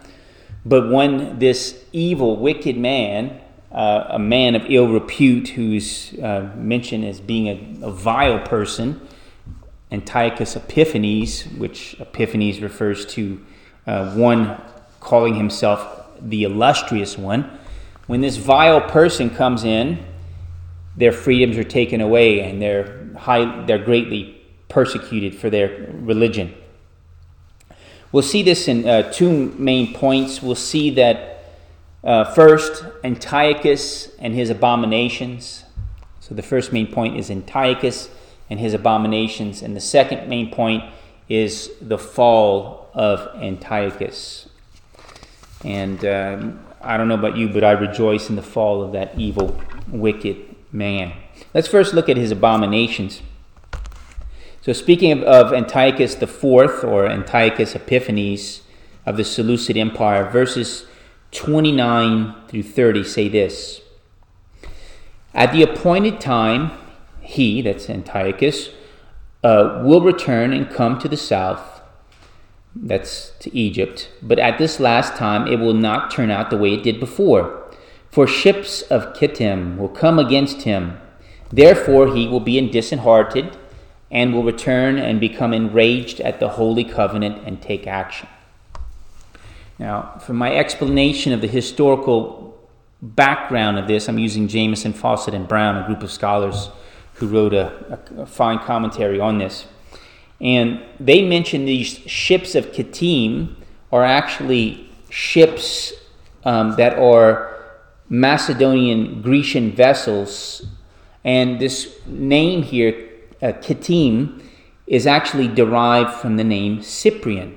But 0.65 0.91
when 0.91 1.39
this 1.39 1.85
evil, 1.93 2.37
wicked 2.37 2.79
man, 2.79 3.39
uh, 3.71 4.07
a 4.11 4.19
man 4.19 4.55
of 4.55 4.63
ill 4.71 4.89
repute 4.89 5.49
who's 5.49 6.15
uh, 6.21 6.51
mentioned 6.57 7.05
as 7.05 7.21
being 7.21 7.49
a, 7.83 7.87
a 7.87 7.91
vile 7.91 8.39
person, 8.39 9.07
Antiochus 9.93 10.57
Epiphanes, 10.57 11.43
which 11.59 11.97
Epiphanes 12.01 12.61
refers 12.61 13.05
to 13.07 13.45
uh, 13.87 14.15
one 14.15 14.59
calling 15.05 15.35
himself 15.35 16.07
the 16.21 16.43
illustrious 16.45 17.17
one. 17.17 17.59
When 18.07 18.21
this 18.23 18.37
vile 18.37 18.81
person 18.81 19.31
comes 19.31 19.63
in, 19.63 20.05
their 20.97 21.13
freedoms 21.13 21.59
are 21.59 21.65
taken 21.65 22.01
away 22.01 22.41
and 22.41 22.61
they're, 22.61 23.11
high, 23.17 23.65
they're 23.67 23.85
greatly 23.85 24.43
persecuted 24.69 25.35
for 25.35 25.51
their 25.51 25.89
religion. 25.93 26.55
We'll 28.13 28.23
see 28.23 28.43
this 28.43 28.67
in 28.69 28.89
uh, 28.89 29.13
two 29.13 29.53
main 29.59 29.93
points. 29.95 30.43
We'll 30.43 30.55
see 30.55 30.91
that 30.91 31.45
uh, 32.03 32.25
first, 32.33 32.85
Antiochus 33.03 34.15
and 34.19 34.35
his 34.35 34.51
abominations. 34.51 35.65
So 36.21 36.35
the 36.35 36.43
first 36.43 36.73
main 36.73 36.91
point 36.91 37.17
is 37.17 37.31
Antiochus 37.31 38.09
and 38.49 38.61
his 38.61 38.73
abominations. 38.73 39.63
And 39.63 39.77
the 39.77 39.81
second 39.81 40.29
main 40.29 40.51
point 40.51 40.85
is 41.29 41.71
the 41.81 41.99
fall 41.99 42.91
of 42.95 43.43
Antiochus. 43.43 44.49
And 45.65 46.05
um, 46.05 46.61
I 46.81 46.97
don't 46.97 47.09
know 47.09 47.15
about 47.15 47.37
you, 47.37 47.49
but 47.49 47.65
I 47.65 47.73
rejoice 47.73 48.29
in 48.29 48.37
the 48.37 48.43
fall 48.43 48.83
of 48.83 48.93
that 48.93 49.19
evil, 49.19 49.61
wicked 49.89 50.55
man. 50.71 51.15
Let's 51.55 51.69
first 51.69 51.95
look 51.95 52.09
at 52.09 52.17
his 52.17 52.31
abominations. 52.31 53.23
So, 54.61 54.73
speaking 54.73 55.13
of, 55.13 55.23
of 55.23 55.53
Antiochus 55.53 56.21
IV, 56.21 56.85
or 56.85 57.07
Antiochus 57.07 57.75
Epiphanes 57.75 58.63
of 59.07 59.17
the 59.17 59.25
Seleucid 59.25 59.77
Empire, 59.77 60.31
verses 60.31 60.87
29 61.33 62.35
through 62.49 62.63
30 62.63 63.05
say 63.05 63.29
this 63.29 63.81
At 65.35 65.53
the 65.53 65.63
appointed 65.63 66.21
time, 66.21 66.71
he, 67.21 67.61
that's 67.63 67.91
Antiochus, 67.91 68.71
uh, 69.43 69.83
will 69.85 70.01
return 70.01 70.53
and 70.53 70.71
come 70.71 70.99
to 70.99 71.09
the 71.09 71.17
south, 71.17 71.74
that's 72.75 73.33
to 73.41 73.55
Egypt, 73.57 74.11
but 74.23 74.39
at 74.39 74.59
this 74.59 74.81
last 74.81 75.17
time 75.17 75.47
it 75.47 75.59
will 75.59 75.75
not 75.75 76.11
turn 76.11 76.31
out 76.31 76.51
the 76.51 76.57
way 76.57 76.75
it 76.75 76.83
did 76.83 76.99
before. 76.99 77.63
For 78.11 78.27
ships 78.27 78.83
of 78.83 79.15
Kittim 79.15 79.77
will 79.77 79.89
come 79.89 80.19
against 80.19 80.63
him. 80.63 80.99
Therefore 81.51 82.15
he 82.15 82.29
will 82.29 82.41
be 82.41 82.61
disheartened 82.71 83.57
and 84.11 84.33
will 84.33 84.45
return 84.45 84.99
and 84.99 85.19
become 85.19 85.53
enraged 85.53 86.21
at 86.21 86.41
the 86.41 86.51
holy 86.51 86.85
covenant 86.85 87.43
and 87.47 87.61
take 87.61 87.87
action. 87.87 88.29
Now, 89.79 90.19
for 90.25 90.33
my 90.33 90.55
explanation 90.55 91.33
of 91.33 91.41
the 91.41 91.49
historical 91.49 92.57
background 93.03 93.79
of 93.79 93.89
this, 93.89 94.09
I'm 94.09 94.19
using 94.19 94.47
Jamieson, 94.47 94.93
Fausset, 94.93 95.35
and 95.35 95.49
Brown, 95.49 95.83
a 95.83 95.87
group 95.87 96.03
of 96.03 96.13
scholars 96.13 96.71
who 97.15 97.27
wrote 97.27 97.53
a, 97.55 97.99
a 98.17 98.27
fine 98.27 98.59
commentary 98.61 99.19
on 99.19 99.39
this. 99.39 99.67
And 100.41 100.83
they 101.01 101.23
mention 101.23 101.65
these 101.65 101.89
ships 102.07 102.55
of 102.55 102.73
Kittim 102.73 103.55
are 103.93 104.05
actually 104.05 104.91
ships 105.09 105.93
um, 106.45 106.75
that 106.77 106.99
are 106.99 107.55
Macedonian 108.09 109.23
Grecian 109.23 109.73
vessels. 109.73 110.67
And 111.25 111.61
this 111.61 111.97
name 112.07 112.63
here, 112.63 113.11
uh, 113.41 113.53
Kittim, 113.53 114.43
is 114.87 115.07
actually 115.07 115.49
derived 115.49 116.13
from 116.15 116.37
the 116.37 116.45
name 116.45 116.83
Cyprian. 116.83 117.57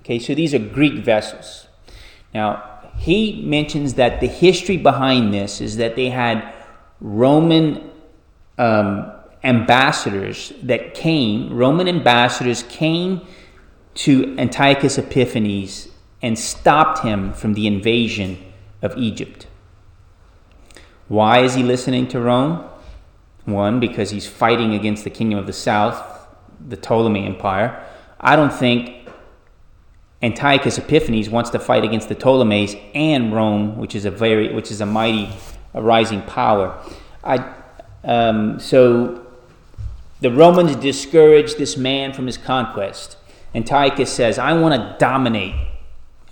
Okay, 0.00 0.18
so 0.18 0.34
these 0.34 0.54
are 0.54 0.58
Greek 0.58 1.04
vessels. 1.04 1.66
Now, 2.32 2.80
he 2.96 3.42
mentions 3.44 3.94
that 3.94 4.20
the 4.20 4.26
history 4.26 4.76
behind 4.76 5.34
this 5.34 5.60
is 5.60 5.76
that 5.76 5.96
they 5.96 6.10
had 6.10 6.54
Roman 7.00 7.90
um, 8.56 9.12
ambassadors 9.44 10.52
that 10.62 10.94
came, 10.94 11.52
Roman 11.52 11.86
ambassadors 11.86 12.62
came 12.64 13.20
to 13.94 14.34
Antiochus 14.38 14.98
Epiphanes 14.98 15.88
and 16.22 16.38
stopped 16.38 17.00
him 17.00 17.32
from 17.32 17.54
the 17.54 17.66
invasion 17.66 18.38
of 18.80 18.96
Egypt. 18.96 19.46
Why 21.08 21.40
is 21.40 21.54
he 21.54 21.62
listening 21.62 22.08
to 22.08 22.20
Rome? 22.20 22.68
One, 23.44 23.78
because 23.78 24.10
he's 24.10 24.26
fighting 24.26 24.74
against 24.74 25.04
the 25.04 25.10
kingdom 25.10 25.38
of 25.38 25.46
the 25.46 25.52
south, 25.52 26.02
the 26.66 26.78
Ptolemy 26.78 27.26
Empire. 27.26 27.84
I 28.18 28.36
don't 28.36 28.52
think 28.52 29.06
Antiochus 30.22 30.78
Epiphanes 30.78 31.28
wants 31.28 31.50
to 31.50 31.58
fight 31.58 31.84
against 31.84 32.08
the 32.08 32.14
Ptolemies 32.14 32.74
and 32.94 33.34
Rome, 33.34 33.76
which 33.76 33.94
is 33.94 34.06
a 34.06 34.10
very, 34.10 34.54
which 34.54 34.70
is 34.70 34.80
a 34.80 34.86
mighty, 34.86 35.28
a 35.74 35.82
rising 35.82 36.22
power. 36.22 36.82
I, 37.22 37.52
um, 38.02 38.58
so 38.58 39.23
the 40.20 40.30
Romans 40.30 40.76
discourage 40.76 41.54
this 41.56 41.76
man 41.76 42.12
from 42.12 42.26
his 42.26 42.36
conquest. 42.38 43.16
Antiochus 43.54 44.10
says, 44.10 44.38
"I 44.38 44.52
want 44.54 44.74
to 44.74 44.96
dominate," 44.98 45.54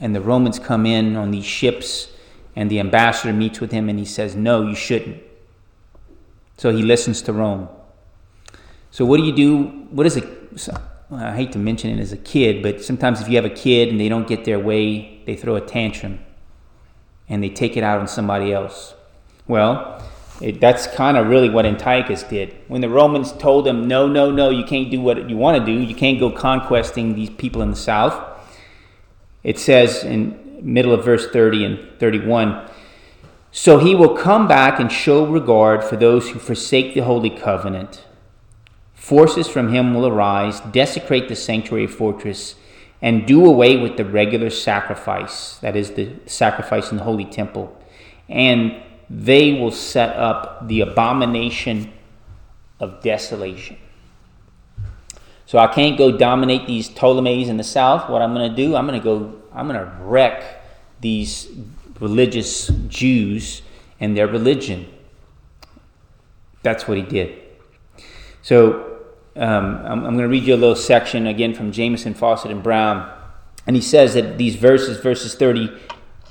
and 0.01 0.15
the 0.15 0.21
Romans 0.21 0.59
come 0.59 0.87
in 0.87 1.17
on 1.17 1.31
these 1.31 1.45
ships, 1.45 2.09
and 2.57 2.71
the 2.71 2.81
ambassador 2.81 3.33
meets 3.33 3.61
with 3.61 3.73
him, 3.73 3.89
and 3.89 3.99
he 3.99 4.05
says, 4.05 4.35
"No, 4.35 4.62
you 4.62 4.75
shouldn't." 4.75 5.19
So 6.57 6.71
he 6.71 6.83
listens 6.83 7.23
to 7.23 7.33
Rome. 7.33 7.69
So 8.91 9.05
what 9.05 9.17
do 9.17 9.25
you 9.25 9.33
do? 9.35 9.62
What 9.91 10.07
is 10.07 10.17
it? 10.17 10.27
I 11.11 11.35
hate 11.35 11.53
to 11.53 11.59
mention 11.59 11.91
it 11.91 12.01
as 12.01 12.12
a 12.12 12.17
kid, 12.17 12.62
but 12.62 12.83
sometimes 12.83 13.21
if 13.21 13.29
you 13.29 13.37
have 13.37 13.45
a 13.45 13.51
kid 13.51 13.89
and 13.89 14.01
they 14.01 14.09
don't 14.09 14.27
get 14.27 14.45
their 14.45 14.59
way, 14.59 15.21
they 15.27 15.35
throw 15.35 15.57
a 15.57 15.61
tantrum 15.61 16.21
and 17.29 17.43
they 17.43 17.49
take 17.49 17.77
it 17.77 17.83
out 17.83 18.01
on 18.01 18.09
somebody 18.09 18.53
else. 18.53 18.95
Well, 19.47 20.03
it, 20.42 20.61
that's 20.61 20.87
kind 20.88 21.16
of 21.16 21.28
really 21.28 21.49
what 21.49 21.64
Antiochus 21.64 22.22
did. 22.22 22.54
When 22.68 22.80
the 22.80 22.88
Romans 22.88 23.32
told 23.32 23.66
him, 23.66 23.88
no, 23.88 24.06
no, 24.06 24.30
no, 24.30 24.50
you 24.50 24.64
can't 24.64 24.90
do 24.90 25.00
what 25.00 25.30
you 25.30 25.37
want 25.37 25.58
to 25.58 25.64
do, 25.64 25.80
you 25.80 25.94
can't 25.94 26.18
go 26.18 26.30
conquesting 26.30 27.14
these 27.14 27.30
people 27.30 27.62
in 27.62 27.70
the 27.70 27.76
south, 27.76 28.22
it 29.42 29.58
says 29.58 30.04
in 30.04 30.40
middle 30.62 30.92
of 30.92 31.04
verse 31.04 31.28
30 31.28 31.64
and 31.64 31.99
31 31.99 32.68
so 33.50 33.78
he 33.78 33.96
will 33.96 34.16
come 34.16 34.46
back 34.46 34.78
and 34.78 34.92
show 34.92 35.26
regard 35.26 35.82
for 35.82 35.96
those 35.96 36.30
who 36.30 36.38
forsake 36.38 36.94
the 36.94 37.00
holy 37.00 37.28
covenant 37.28 38.04
Forces 39.02 39.49
from 39.49 39.72
him 39.72 39.94
will 39.94 40.06
arise, 40.06 40.61
desecrate 40.61 41.28
the 41.28 41.34
sanctuary 41.34 41.88
fortress, 41.88 42.54
and 43.02 43.26
do 43.26 43.44
away 43.44 43.76
with 43.76 43.96
the 43.96 44.04
regular 44.04 44.49
sacrifice, 44.49 45.56
that 45.56 45.75
is, 45.75 45.90
the 45.90 46.12
sacrifice 46.26 46.92
in 46.92 46.99
the 46.99 47.02
holy 47.02 47.25
temple. 47.25 47.76
And 48.28 48.80
they 49.12 49.52
will 49.52 49.71
set 49.71 50.16
up 50.16 50.66
the 50.66 50.81
abomination 50.81 51.92
of 52.81 53.02
desolation. 53.02 53.76
So 55.45 55.59
I 55.59 55.66
can't 55.66 55.99
go 55.99 56.16
dominate 56.16 56.66
these 56.66 56.88
Ptolemies 56.88 57.50
in 57.50 57.59
the 57.59 57.64
south. 57.64 58.09
What 58.09 58.23
I'm 58.23 58.33
going 58.33 58.49
to 58.49 58.57
do, 58.57 58.75
I'm 58.75 58.87
going 58.87 58.99
to 58.99 59.04
go, 59.04 59.35
I'm 59.52 59.69
going 59.69 59.78
to 59.78 59.92
wreck 60.00 60.64
these 61.02 61.50
religious 62.00 62.69
Jews 62.88 63.61
and 64.00 64.16
their 64.16 64.26
religion. 64.26 64.90
That's 66.62 66.88
what 66.88 66.97
he 66.97 67.02
did. 67.02 67.38
So 68.40 68.99
um, 69.37 69.76
I'm, 69.85 70.04
I'm 70.07 70.16
going 70.16 70.19
to 70.21 70.28
read 70.28 70.45
you 70.45 70.54
a 70.54 70.57
little 70.57 70.75
section 70.75 71.26
again 71.26 71.52
from 71.52 71.71
Jamieson, 71.71 72.14
Fausset, 72.14 72.50
and 72.50 72.62
Brown. 72.62 73.12
And 73.66 73.76
he 73.76 73.83
says 73.83 74.14
that 74.14 74.38
these 74.38 74.57
verses, 74.57 74.97
verses 74.99 75.35
30 75.35 75.71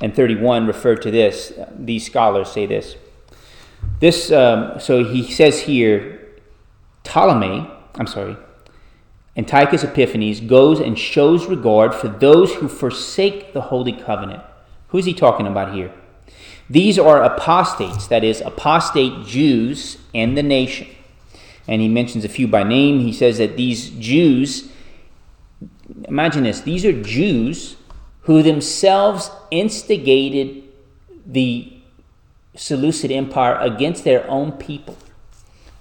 and 0.01 0.15
31, 0.15 0.67
refer 0.67 0.95
to 0.95 1.11
this. 1.11 1.53
These 1.77 2.05
scholars 2.05 2.51
say 2.51 2.65
this. 2.65 2.95
This, 3.99 4.31
um, 4.31 4.79
so 4.79 5.03
he 5.03 5.29
says 5.31 5.61
here, 5.61 6.19
Ptolemy, 7.03 7.69
I'm 7.95 8.07
sorry, 8.07 8.37
Antiochus 9.37 9.83
Epiphanes 9.83 10.41
goes 10.41 10.79
and 10.79 10.97
shows 10.97 11.45
regard 11.45 11.95
for 11.95 12.07
those 12.07 12.55
who 12.55 12.67
forsake 12.67 13.53
the 13.53 13.61
holy 13.61 13.93
covenant. 13.93 14.43
Who's 14.89 15.05
he 15.05 15.13
talking 15.13 15.47
about 15.47 15.73
here? 15.73 15.93
These 16.69 16.99
are 16.99 17.23
apostates, 17.23 18.07
that 18.07 18.23
is, 18.23 18.41
apostate 18.41 19.25
Jews 19.25 19.97
and 20.13 20.37
the 20.37 20.43
nation 20.43 20.87
and 21.67 21.81
he 21.81 21.87
mentions 21.87 22.25
a 22.25 22.29
few 22.29 22.47
by 22.47 22.63
name. 22.63 22.99
He 22.99 23.13
says 23.13 23.37
that 23.37 23.57
these 23.57 23.91
Jews, 23.91 24.69
imagine 26.05 26.43
this, 26.43 26.61
these 26.61 26.85
are 26.85 27.01
Jews 27.01 27.77
who 28.23 28.43
themselves 28.43 29.31
instigated 29.49 30.63
the 31.25 31.73
Seleucid 32.55 33.11
Empire 33.11 33.57
against 33.59 34.03
their 34.03 34.29
own 34.29 34.51
people. 34.53 34.97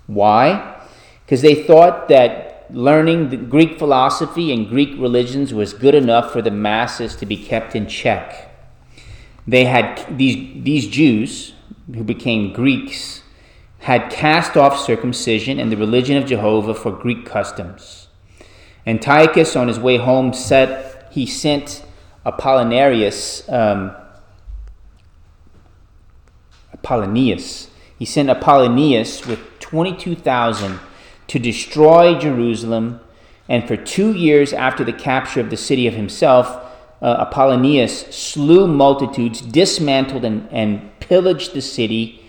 Why? 0.07 0.81
Because 1.25 1.43
they 1.43 1.63
thought 1.65 2.09
that 2.09 2.67
learning 2.71 3.49
Greek 3.49 3.79
philosophy 3.79 4.53
and 4.53 4.69
Greek 4.69 4.91
religions 4.99 5.53
was 5.53 5.73
good 5.73 5.95
enough 5.95 6.33
for 6.33 6.41
the 6.43 6.51
masses 6.51 7.17
to 7.17 7.27
be 7.27 7.37
kept 7.37 7.75
in 7.75 7.87
check. 7.87 8.49
They 9.47 9.65
had 9.65 10.07
these, 10.17 10.63
these 10.63 10.89
Jews 10.89 11.55
who 11.93 12.05
became 12.05 12.53
Greeks 12.53 13.23
had 13.81 14.11
cast 14.11 14.57
off 14.57 14.79
circumcision 14.79 15.59
and 15.59 15.73
the 15.73 15.77
religion 15.77 16.17
of 16.17 16.27
Jehovah 16.27 16.75
for 16.75 16.93
Greek 16.93 17.25
customs. 17.25 18.09
Antiochus, 18.87 19.57
on 19.57 19.69
his 19.69 19.79
way 19.79 19.97
home, 19.97 20.33
said 20.33 21.07
he 21.11 21.27
sent 21.27 21.83
Apollinarius, 22.25 23.51
um, 23.53 23.97
Apollonius. 26.73 27.71
He 27.99 28.05
sent 28.05 28.29
Apollonius 28.29 29.27
with 29.27 29.41
22,000 29.61 30.81
to 31.29 31.39
destroy 31.39 32.19
Jerusalem, 32.19 33.01
and 33.49 33.67
for 33.67 33.77
two 33.77 34.13
years 34.13 34.53
after 34.53 34.85
the 34.85 34.93
capture 34.93 35.41
of 35.41 35.51
the 35.51 35.57
city 35.57 35.87
of 35.87 35.95
himself, 35.95 36.49
uh, 37.03 37.27
Apollonius 37.27 38.15
slew 38.15 38.67
multitudes, 38.67 39.41
dismantled 39.41 40.25
and, 40.25 40.49
and 40.51 40.99
pillaged 41.01 41.55
the 41.55 41.63
city, 41.63 42.25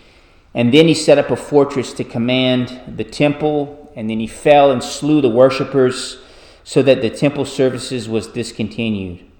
and 0.54 0.74
then 0.74 0.88
he 0.88 0.94
set 0.94 1.18
up 1.18 1.30
a 1.30 1.36
fortress 1.36 1.94
to 1.94 2.04
command 2.04 2.80
the 2.88 3.04
temple, 3.04 3.92
and 3.96 4.10
then 4.10 4.20
he 4.20 4.28
fell 4.28 4.72
and 4.72 4.84
slew 4.84 5.22
the 5.22 5.30
worshippers 5.30 6.18
so 6.64 6.82
that 6.82 7.02
the 7.02 7.10
temple 7.10 7.46
services 7.46 8.08
was 8.08 8.28
discontinued. 8.28 9.31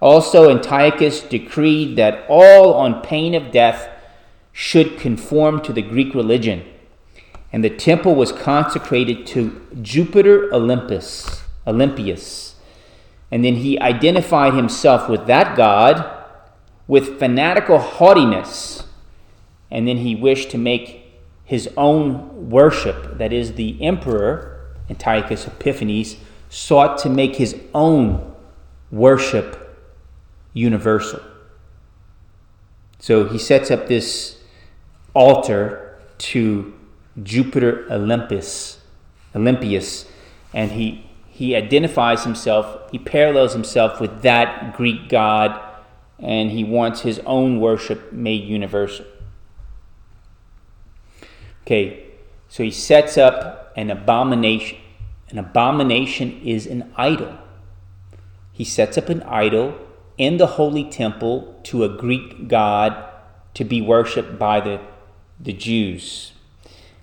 Also, 0.00 0.50
Antiochus 0.50 1.20
decreed 1.22 1.96
that 1.96 2.24
all, 2.28 2.74
on 2.74 3.02
pain 3.02 3.34
of 3.34 3.50
death, 3.50 3.88
should 4.52 4.98
conform 4.98 5.60
to 5.62 5.72
the 5.72 5.82
Greek 5.82 6.14
religion, 6.14 6.64
and 7.52 7.64
the 7.64 7.70
temple 7.70 8.14
was 8.14 8.32
consecrated 8.32 9.26
to 9.26 9.60
Jupiter 9.82 10.52
Olympus, 10.52 11.42
Olympius. 11.66 12.56
And 13.30 13.44
then 13.44 13.56
he 13.56 13.78
identified 13.78 14.54
himself 14.54 15.08
with 15.08 15.26
that 15.26 15.56
god 15.56 16.14
with 16.86 17.18
fanatical 17.18 17.78
haughtiness, 17.78 18.84
and 19.70 19.86
then 19.86 19.98
he 19.98 20.14
wished 20.14 20.50
to 20.50 20.58
make 20.58 21.04
his 21.44 21.68
own 21.76 22.50
worship, 22.50 23.18
that 23.18 23.32
is, 23.32 23.54
the 23.54 23.80
emperor, 23.82 24.74
Antiochus 24.88 25.46
Epiphanes, 25.46 26.16
sought 26.48 26.98
to 26.98 27.10
make 27.10 27.36
his 27.36 27.60
own 27.74 28.34
worship 28.90 29.67
universal. 30.58 31.20
So 32.98 33.28
he 33.28 33.38
sets 33.38 33.70
up 33.70 33.86
this 33.86 34.42
altar 35.14 35.98
to 36.18 36.74
Jupiter 37.22 37.86
Olympus, 37.90 38.80
Olympius, 39.34 40.06
and 40.52 40.72
he 40.72 41.04
he 41.28 41.54
identifies 41.54 42.24
himself, 42.24 42.90
he 42.90 42.98
parallels 42.98 43.52
himself 43.52 44.00
with 44.00 44.22
that 44.22 44.76
Greek 44.76 45.08
god, 45.08 45.60
and 46.18 46.50
he 46.50 46.64
wants 46.64 47.02
his 47.02 47.20
own 47.20 47.60
worship 47.60 48.12
made 48.12 48.42
universal. 48.42 49.06
Okay, 51.62 52.08
so 52.48 52.64
he 52.64 52.72
sets 52.72 53.16
up 53.16 53.72
an 53.76 53.88
abomination. 53.88 54.78
An 55.30 55.38
abomination 55.38 56.40
is 56.42 56.66
an 56.66 56.92
idol. 56.96 57.38
He 58.52 58.64
sets 58.64 58.98
up 58.98 59.08
an 59.08 59.22
idol 59.22 59.78
in 60.18 60.36
the 60.36 60.46
holy 60.46 60.84
temple 60.84 61.58
to 61.62 61.84
a 61.84 61.88
Greek 61.88 62.48
god 62.48 63.04
to 63.54 63.64
be 63.64 63.80
worshiped 63.80 64.38
by 64.38 64.60
the, 64.60 64.80
the 65.40 65.52
Jews. 65.52 66.32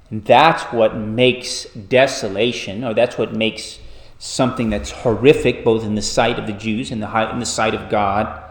And 0.09 0.23
that's 0.23 0.63
what 0.65 0.95
makes 0.95 1.65
desolation, 1.65 2.83
or 2.83 2.93
that's 2.93 3.17
what 3.17 3.33
makes 3.33 3.79
something 4.19 4.69
that's 4.69 4.91
horrific, 4.91 5.63
both 5.63 5.83
in 5.83 5.95
the 5.95 6.01
sight 6.01 6.37
of 6.37 6.45
the 6.45 6.53
Jews 6.53 6.91
and 6.91 7.01
the, 7.01 7.31
in 7.31 7.39
the 7.39 7.45
sight 7.45 7.73
of 7.73 7.89
God. 7.89 8.41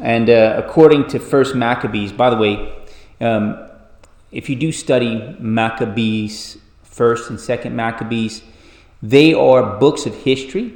And 0.00 0.30
uh, 0.30 0.62
according 0.62 1.08
to 1.08 1.18
First 1.18 1.54
Maccabees, 1.54 2.12
by 2.12 2.30
the 2.30 2.36
way, 2.36 2.74
um, 3.20 3.68
if 4.30 4.48
you 4.48 4.56
do 4.56 4.70
study 4.70 5.36
Maccabees, 5.38 6.58
First 6.82 7.30
and 7.30 7.40
Second 7.40 7.74
Maccabees, 7.74 8.42
they 9.02 9.32
are 9.32 9.78
books 9.78 10.06
of 10.06 10.14
history 10.14 10.74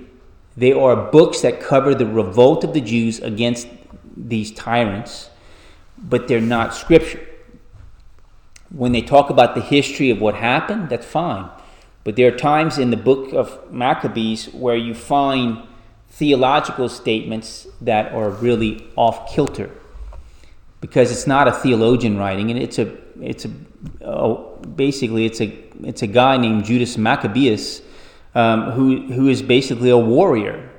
they 0.57 0.73
are 0.73 0.97
books 0.97 1.41
that 1.41 1.61
cover 1.61 1.95
the 1.95 2.07
revolt 2.07 2.65
of 2.65 2.75
the 2.75 2.81
Jews 2.81 3.21
against 3.21 3.69
these 4.17 4.53
tyrants, 4.53 5.31
but 5.99 6.29
they're 6.29 6.41
not 6.41 6.75
scripture. 6.75 7.27
When 8.71 8.93
they 8.93 9.03
talk 9.03 9.31
about 9.31 9.55
the 9.55 9.61
history 9.61 10.11
of 10.11 10.21
what 10.21 10.35
happened, 10.35 10.89
that's 10.89 11.07
fine. 11.07 11.49
But 12.05 12.17
there 12.17 12.33
are 12.33 12.37
times 12.37 12.79
in 12.79 12.91
the 12.91 12.97
book 12.97 13.33
of 13.33 13.73
Maccabees 13.73 14.47
where 14.53 14.77
you 14.77 14.95
find 14.95 15.63
theological 16.09 16.89
statements 16.89 17.67
that 17.81 18.13
are 18.13 18.31
really 18.31 18.87
off 18.97 19.33
kilter 19.33 19.71
because 20.81 21.11
it's 21.11 21.27
not 21.27 21.49
a 21.49 21.53
theologian 21.53 22.19
writing 22.19 22.51
and 22.51 22.61
it's 22.61 22.79
a 22.79 22.95
it's 23.23 23.47
a 23.47 23.51
oh, 24.05 24.57
basically 24.77 25.25
it's 25.25 25.41
a 25.41 25.47
it's 25.85 26.03
a 26.03 26.07
guy 26.07 26.37
named 26.37 26.65
Judas 26.65 26.99
Maccabeus 26.99 27.81
um, 28.35 28.73
who, 28.73 29.03
who 29.13 29.29
is 29.29 29.43
basically 29.43 29.91
a 29.91 29.99
warrior. 29.99 30.71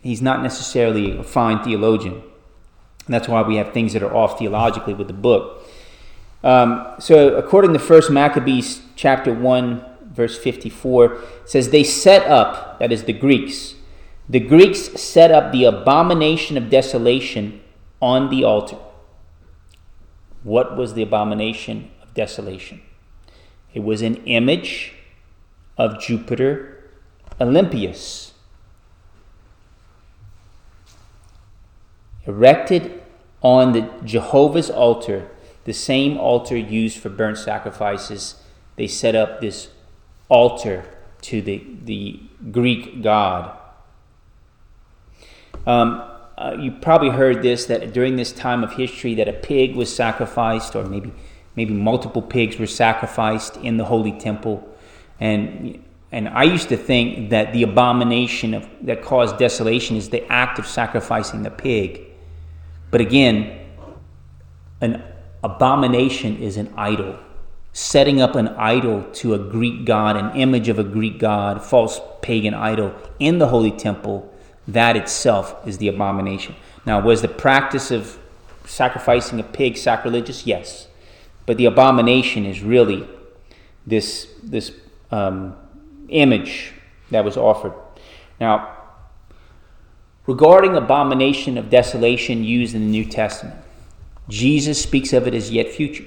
He's 0.00 0.22
not 0.22 0.42
necessarily 0.42 1.16
a 1.18 1.22
fine 1.22 1.62
theologian. 1.62 2.14
And 2.14 3.14
that's 3.14 3.28
why 3.28 3.42
we 3.42 3.56
have 3.56 3.72
things 3.72 3.92
that 3.92 4.02
are 4.02 4.14
off 4.14 4.38
theologically 4.38 4.94
with 4.94 5.08
the 5.08 5.14
book. 5.14 5.66
Um, 6.42 6.94
so, 6.98 7.36
according 7.36 7.72
to 7.74 7.78
First 7.78 8.10
Maccabees 8.10 8.82
chapter 8.96 9.32
1, 9.32 9.84
verse 10.12 10.38
54, 10.38 11.12
it 11.12 11.20
says, 11.44 11.70
They 11.70 11.84
set 11.84 12.26
up, 12.26 12.78
that 12.78 12.92
is 12.92 13.04
the 13.04 13.12
Greeks, 13.12 13.74
the 14.28 14.40
Greeks 14.40 15.00
set 15.00 15.30
up 15.30 15.52
the 15.52 15.64
abomination 15.64 16.56
of 16.56 16.70
desolation 16.70 17.60
on 18.00 18.30
the 18.30 18.44
altar. 18.44 18.78
What 20.42 20.76
was 20.76 20.94
the 20.94 21.02
abomination 21.02 21.90
of 22.00 22.14
desolation? 22.14 22.80
It 23.74 23.80
was 23.80 24.02
an 24.02 24.16
image 24.24 24.94
of 25.76 26.00
Jupiter 26.00 26.79
Olympius, 27.40 28.34
erected 32.26 33.02
on 33.42 33.72
the 33.72 33.90
Jehovah's 34.04 34.70
altar, 34.70 35.30
the 35.64 35.72
same 35.72 36.16
altar 36.18 36.56
used 36.56 36.98
for 36.98 37.08
burnt 37.08 37.38
sacrifices, 37.38 38.36
they 38.76 38.86
set 38.86 39.14
up 39.14 39.40
this 39.40 39.68
altar 40.28 40.84
to 41.22 41.42
the, 41.42 41.64
the 41.84 42.20
Greek 42.50 43.02
god. 43.02 43.56
Um, 45.66 46.02
uh, 46.38 46.56
you 46.58 46.72
probably 46.72 47.10
heard 47.10 47.42
this 47.42 47.66
that 47.66 47.92
during 47.92 48.16
this 48.16 48.32
time 48.32 48.64
of 48.64 48.72
history 48.72 49.14
that 49.14 49.28
a 49.28 49.32
pig 49.32 49.76
was 49.76 49.94
sacrificed 49.94 50.74
or 50.74 50.84
maybe 50.84 51.12
maybe 51.54 51.74
multiple 51.74 52.22
pigs 52.22 52.58
were 52.58 52.66
sacrificed 52.66 53.58
in 53.58 53.76
the 53.76 53.84
holy 53.84 54.12
temple 54.12 54.66
and 55.18 55.84
and 56.12 56.28
I 56.28 56.42
used 56.42 56.68
to 56.70 56.76
think 56.76 57.30
that 57.30 57.52
the 57.52 57.62
abomination 57.62 58.54
of, 58.54 58.68
that 58.82 59.02
caused 59.02 59.38
desolation 59.38 59.96
is 59.96 60.10
the 60.10 60.26
act 60.30 60.58
of 60.58 60.66
sacrificing 60.66 61.42
the 61.42 61.50
pig. 61.50 62.02
But 62.90 63.00
again, 63.00 63.60
an 64.80 65.04
abomination 65.44 66.38
is 66.38 66.56
an 66.56 66.72
idol. 66.76 67.16
Setting 67.72 68.20
up 68.20 68.34
an 68.34 68.48
idol 68.48 69.04
to 69.12 69.34
a 69.34 69.38
Greek 69.38 69.84
god, 69.84 70.16
an 70.16 70.34
image 70.34 70.68
of 70.68 70.80
a 70.80 70.84
Greek 70.84 71.20
god, 71.20 71.62
false 71.62 72.00
pagan 72.22 72.54
idol 72.54 72.92
in 73.20 73.38
the 73.38 73.46
holy 73.46 73.70
temple, 73.70 74.32
that 74.66 74.96
itself 74.96 75.54
is 75.64 75.78
the 75.78 75.86
abomination. 75.86 76.56
Now, 76.84 77.00
was 77.00 77.22
the 77.22 77.28
practice 77.28 77.92
of 77.92 78.18
sacrificing 78.64 79.38
a 79.38 79.44
pig 79.44 79.76
sacrilegious? 79.76 80.44
Yes. 80.44 80.88
But 81.46 81.56
the 81.56 81.66
abomination 81.66 82.44
is 82.44 82.62
really 82.62 83.06
this, 83.86 84.28
this 84.42 84.72
um, 85.12 85.56
image 86.10 86.72
that 87.10 87.24
was 87.24 87.36
offered. 87.36 87.74
Now, 88.40 88.76
regarding 90.26 90.76
abomination 90.76 91.58
of 91.58 91.70
desolation 91.70 92.44
used 92.44 92.74
in 92.74 92.82
the 92.82 92.90
New 92.90 93.04
Testament, 93.04 93.56
Jesus 94.28 94.80
speaks 94.80 95.12
of 95.12 95.26
it 95.26 95.34
as 95.34 95.50
yet 95.50 95.68
future. 95.68 96.06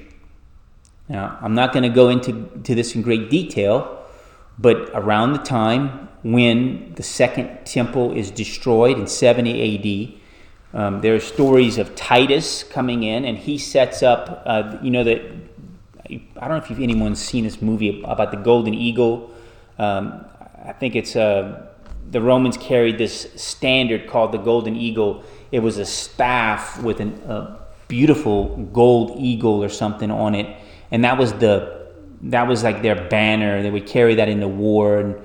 Now, 1.09 1.37
I'm 1.41 1.53
not 1.53 1.73
going 1.73 1.83
to 1.83 1.89
go 1.89 2.09
into 2.09 2.49
to 2.63 2.75
this 2.75 2.95
in 2.95 3.01
great 3.01 3.29
detail, 3.29 4.03
but 4.57 4.89
around 4.93 5.33
the 5.33 5.39
time 5.39 6.07
when 6.23 6.93
the 6.95 7.03
second 7.03 7.65
temple 7.65 8.13
is 8.13 8.31
destroyed 8.31 8.97
in 8.97 9.07
70 9.07 10.21
AD, 10.73 10.79
um, 10.79 11.01
there 11.01 11.13
are 11.13 11.19
stories 11.19 11.77
of 11.77 11.93
Titus 11.95 12.63
coming 12.63 13.03
in, 13.03 13.25
and 13.25 13.37
he 13.37 13.57
sets 13.57 14.01
up, 14.01 14.41
uh, 14.45 14.77
you 14.81 14.89
know, 14.89 15.03
that 15.03 15.21
I 16.09 16.47
don't 16.47 16.49
know 16.49 16.75
if 16.75 16.79
anyone's 16.79 17.21
seen 17.21 17.43
this 17.43 17.61
movie 17.61 18.01
about 18.03 18.31
the 18.31 18.37
golden 18.37 18.73
eagle 18.73 19.31
um, 19.79 20.25
I 20.65 20.73
think 20.73 20.95
it's 20.95 21.15
uh, 21.15 21.67
the 22.09 22.21
Romans 22.21 22.57
carried 22.57 22.97
this 22.97 23.27
standard 23.35 24.07
called 24.07 24.31
the 24.31 24.37
golden 24.37 24.75
eagle. 24.75 25.23
It 25.51 25.59
was 25.59 25.77
a 25.77 25.85
staff 25.85 26.81
with 26.81 26.99
an, 26.99 27.21
a 27.27 27.59
beautiful 27.87 28.57
gold 28.71 29.17
eagle 29.19 29.63
or 29.63 29.69
something 29.69 30.11
on 30.11 30.35
it, 30.35 30.55
and 30.91 31.03
that 31.03 31.17
was 31.17 31.33
the 31.33 31.83
that 32.23 32.47
was 32.47 32.63
like 32.63 32.81
their 32.81 33.07
banner. 33.09 33.61
They 33.61 33.71
would 33.71 33.87
carry 33.87 34.15
that 34.15 34.29
into 34.29 34.47
war, 34.47 34.99
and 34.99 35.15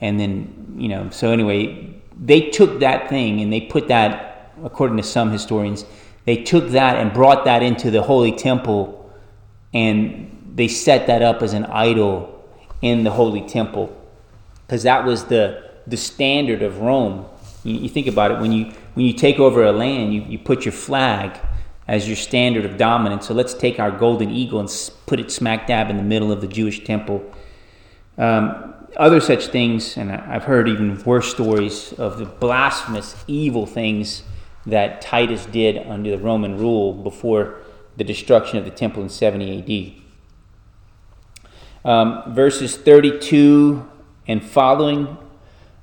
and 0.00 0.18
then 0.18 0.74
you 0.76 0.88
know. 0.88 1.10
So 1.10 1.30
anyway, 1.30 1.96
they 2.18 2.50
took 2.50 2.80
that 2.80 3.08
thing 3.08 3.40
and 3.40 3.52
they 3.52 3.60
put 3.60 3.88
that, 3.88 4.52
according 4.62 4.96
to 4.96 5.02
some 5.02 5.30
historians, 5.30 5.84
they 6.24 6.42
took 6.42 6.68
that 6.70 6.96
and 6.96 7.12
brought 7.12 7.44
that 7.44 7.62
into 7.62 7.90
the 7.90 8.02
holy 8.02 8.32
temple, 8.32 9.10
and 9.72 10.52
they 10.54 10.68
set 10.68 11.06
that 11.06 11.22
up 11.22 11.42
as 11.42 11.52
an 11.52 11.66
idol 11.66 12.32
in 12.82 13.04
the 13.04 13.10
holy 13.10 13.42
temple, 13.42 13.95
because 14.66 14.82
that 14.82 15.04
was 15.04 15.24
the 15.24 15.70
the 15.86 15.96
standard 15.96 16.62
of 16.62 16.80
Rome. 16.80 17.26
You, 17.62 17.74
you, 17.74 17.88
think 17.88 18.06
about 18.06 18.32
it 18.32 18.40
when 18.40 18.52
you 18.52 18.72
when 18.94 19.06
you 19.06 19.12
take 19.12 19.38
over 19.38 19.64
a 19.64 19.72
land, 19.72 20.14
you, 20.14 20.22
you 20.22 20.38
put 20.38 20.64
your 20.64 20.72
flag 20.72 21.38
as 21.88 22.08
your 22.08 22.16
standard 22.16 22.64
of 22.64 22.76
dominance. 22.76 23.28
So 23.28 23.34
let's 23.34 23.54
take 23.54 23.78
our 23.78 23.90
golden 23.90 24.30
eagle 24.30 24.58
and 24.58 24.90
put 25.06 25.20
it 25.20 25.30
smack 25.30 25.66
dab 25.66 25.88
in 25.90 25.96
the 25.96 26.02
middle 26.02 26.32
of 26.32 26.40
the 26.40 26.48
Jewish 26.48 26.82
temple. 26.84 27.32
Um, 28.18 28.74
other 28.96 29.20
such 29.20 29.48
things, 29.48 29.96
and 29.96 30.10
I've 30.10 30.44
heard 30.44 30.68
even 30.68 31.02
worse 31.04 31.30
stories 31.30 31.92
of 31.92 32.18
the 32.18 32.24
blasphemous, 32.24 33.14
evil 33.26 33.66
things 33.66 34.22
that 34.64 35.00
Titus 35.00 35.46
did 35.46 35.76
under 35.86 36.10
the 36.10 36.18
Roman 36.18 36.58
rule 36.58 36.92
before 36.92 37.58
the 37.96 38.04
destruction 38.04 38.58
of 38.58 38.64
the 38.64 38.70
temple 38.70 39.02
in 39.02 39.08
70 39.08 40.02
AD. 41.84 41.88
Um, 41.88 42.34
verses 42.34 42.76
32 42.76 43.88
and 44.26 44.44
following 44.44 45.16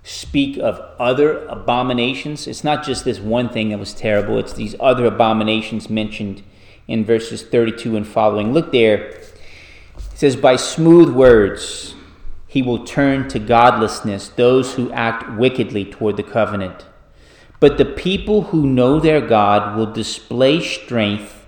speak 0.03 0.58
of 0.58 0.79
other 0.99 1.45
abominations. 1.47 2.47
It's 2.47 2.63
not 2.63 2.84
just 2.84 3.06
this 3.06 3.19
one 3.19 3.49
thing 3.49 3.69
that 3.69 3.79
was 3.79 3.93
terrible, 3.93 4.38
it's 4.38 4.53
these 4.53 4.75
other 4.79 5.06
abominations 5.06 5.89
mentioned 5.89 6.43
in 6.88 7.06
verses 7.06 7.43
32 7.43 7.95
and 7.95 8.08
following. 8.08 8.53
Look 8.53 8.71
there. 8.71 8.97
It 9.06 9.34
says, 10.15 10.36
By 10.36 10.58
smooth 10.58 11.13
words 11.13 11.95
he 12.47 12.62
will 12.62 12.86
turn 12.86 13.27
to 13.29 13.39
godlessness 13.39 14.29
those 14.29 14.75
who 14.75 14.91
act 14.91 15.27
wickedly 15.32 15.86
toward 15.86 16.17
the 16.17 16.23
covenant. 16.23 16.86
But 17.60 17.77
the 17.77 17.86
people 17.86 18.43
who 18.43 18.67
know 18.67 18.99
their 18.99 19.21
God 19.21 19.75
will 19.75 19.91
display 19.91 20.62
strength 20.62 21.47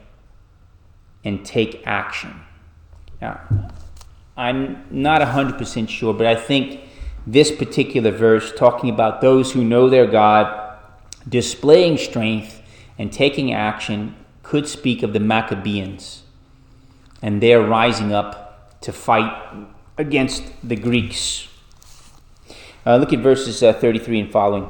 and 1.23 1.45
take 1.45 1.83
action. 1.85 2.41
Now, 3.21 3.41
I'm 4.37 4.85
not 4.91 5.21
100% 5.21 5.87
sure, 5.87 6.13
but 6.13 6.27
I 6.27 6.35
think 6.35 6.81
this 7.25 7.51
particular 7.51 8.11
verse, 8.11 8.53
talking 8.55 8.89
about 8.89 9.21
those 9.21 9.53
who 9.53 9.63
know 9.63 9.89
their 9.89 10.05
God, 10.05 10.77
displaying 11.27 11.97
strength 11.97 12.61
and 12.97 13.11
taking 13.11 13.53
action, 13.53 14.15
could 14.43 14.67
speak 14.67 15.03
of 15.03 15.13
the 15.13 15.19
Maccabees 15.19 16.23
and 17.21 17.41
their 17.41 17.61
rising 17.61 18.13
up 18.13 18.79
to 18.81 18.91
fight 18.91 19.31
against 19.97 20.43
the 20.63 20.75
Greeks. 20.75 21.47
Uh, 22.85 22.97
look 22.97 23.13
at 23.13 23.19
verses 23.19 23.63
uh, 23.63 23.73
33 23.73 24.19
and 24.19 24.31
following. 24.31 24.69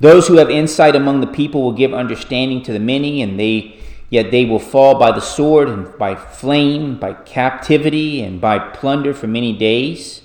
Those 0.00 0.28
who 0.28 0.36
have 0.36 0.50
insight 0.50 0.96
among 0.96 1.20
the 1.20 1.26
people 1.26 1.62
will 1.62 1.72
give 1.72 1.94
understanding 1.94 2.62
to 2.64 2.72
the 2.72 2.78
many, 2.78 3.22
and 3.22 3.38
they 3.38 3.80
yet 4.10 4.30
they 4.30 4.44
will 4.44 4.58
fall 4.58 4.98
by 4.98 5.12
the 5.12 5.20
sword 5.20 5.68
and 5.68 5.96
by 5.96 6.14
flame, 6.14 6.98
by 6.98 7.14
captivity, 7.14 8.20
and 8.20 8.40
by 8.40 8.58
plunder 8.58 9.14
for 9.14 9.28
many 9.28 9.56
days. 9.56 10.22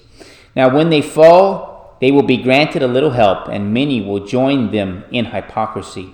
Now, 0.56 0.76
when 0.76 0.90
they 0.90 1.02
fall, 1.02 1.96
they 2.02 2.12
will 2.12 2.24
be 2.24 2.38
granted 2.38 2.84
a 2.84 2.88
little 2.88 3.12
help, 3.12 3.48
and 3.48 3.74
many 3.74 4.02
will 4.02 4.26
join 4.26 4.72
them 4.72 5.06
in 5.12 5.26
hypocrisy. 5.26 6.14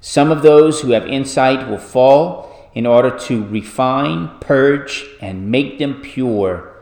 Some 0.00 0.30
of 0.30 0.42
those 0.42 0.80
who 0.80 0.92
have 0.92 1.06
insight 1.06 1.68
will 1.68 1.78
fall 1.78 2.70
in 2.74 2.86
order 2.86 3.16
to 3.18 3.44
refine, 3.46 4.30
purge, 4.40 5.04
and 5.20 5.50
make 5.50 5.78
them 5.78 6.00
pure 6.00 6.72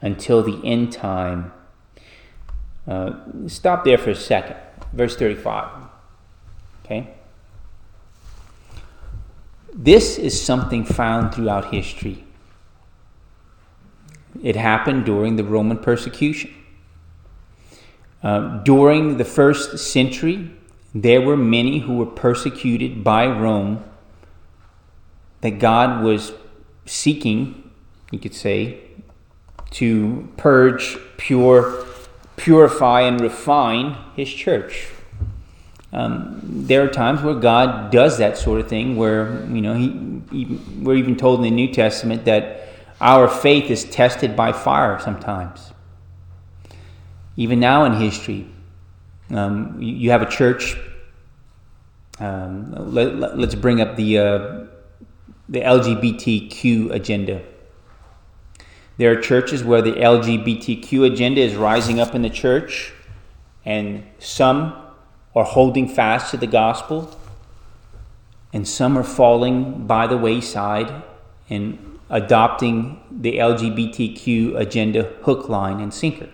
until 0.00 0.42
the 0.42 0.60
end 0.64 0.92
time. 0.92 1.52
Uh, 2.86 3.12
stop 3.46 3.84
there 3.84 3.98
for 3.98 4.10
a 4.10 4.14
second. 4.14 4.56
Verse 4.92 5.16
35. 5.16 5.88
Okay? 6.84 7.14
This 9.74 10.18
is 10.18 10.40
something 10.40 10.84
found 10.84 11.34
throughout 11.34 11.72
history. 11.72 12.24
It 14.42 14.56
happened 14.56 15.04
during 15.04 15.36
the 15.36 15.44
Roman 15.44 15.78
persecution. 15.78 16.54
Uh, 18.22 18.58
during 18.62 19.16
the 19.16 19.24
first 19.24 19.78
century, 19.78 20.50
there 20.94 21.20
were 21.20 21.36
many 21.36 21.80
who 21.80 21.96
were 21.96 22.06
persecuted 22.06 23.04
by 23.04 23.26
Rome 23.26 23.84
that 25.40 25.58
God 25.58 26.02
was 26.02 26.32
seeking, 26.84 27.70
you 28.10 28.18
could 28.18 28.34
say, 28.34 28.80
to 29.72 30.28
purge, 30.36 30.98
pure, 31.16 31.86
purify, 32.36 33.02
and 33.02 33.20
refine 33.20 33.96
His 34.16 34.28
church. 34.28 34.88
Um, 35.92 36.40
there 36.44 36.84
are 36.84 36.88
times 36.88 37.20
where 37.22 37.34
God 37.34 37.90
does 37.90 38.18
that 38.18 38.38
sort 38.38 38.60
of 38.60 38.68
thing, 38.68 38.96
where 38.96 39.44
you 39.46 39.60
know 39.60 39.74
he, 39.74 40.22
he, 40.30 40.60
we're 40.80 40.96
even 40.96 41.16
told 41.16 41.40
in 41.40 41.44
the 41.44 41.50
New 41.50 41.72
Testament 41.72 42.24
that 42.26 42.68
our 43.00 43.28
faith 43.28 43.70
is 43.70 43.84
tested 43.84 44.36
by 44.36 44.52
fire 44.52 45.00
sometimes. 45.00 45.72
Even 47.36 47.58
now 47.58 47.84
in 47.84 47.94
history, 47.94 48.46
um, 49.30 49.80
you, 49.80 50.10
have 50.10 50.22
a 50.22 50.30
church. 50.30 50.76
Um, 52.18 52.72
let, 52.92 53.08
us 53.08 53.34
let, 53.36 53.60
bring 53.60 53.80
up 53.80 53.96
the 53.96 54.18
uh, 54.18 54.66
the 55.48 55.60
LGBTQ 55.60 56.92
agenda. 56.92 57.42
There 58.96 59.10
are 59.10 59.20
churches 59.20 59.64
where 59.64 59.82
the 59.82 59.92
LGBTQ 59.92 61.10
agenda 61.12 61.40
is 61.40 61.56
rising 61.56 61.98
up 61.98 62.14
in 62.14 62.22
the 62.22 62.30
church, 62.30 62.92
and 63.64 64.04
some 64.18 64.74
are 65.34 65.44
holding 65.44 65.88
fast 65.88 66.30
to 66.30 66.36
the 66.36 66.46
gospel, 66.46 67.16
and 68.52 68.66
some 68.66 68.98
are 68.98 69.04
falling 69.04 69.86
by 69.86 70.06
the 70.06 70.16
wayside 70.16 71.02
and 71.48 71.98
adopting 72.08 73.00
the 73.10 73.38
LGBTQ 73.38 74.58
agenda 74.58 75.04
hook, 75.22 75.48
line, 75.48 75.80
and 75.80 75.94
sinker. 75.94 76.28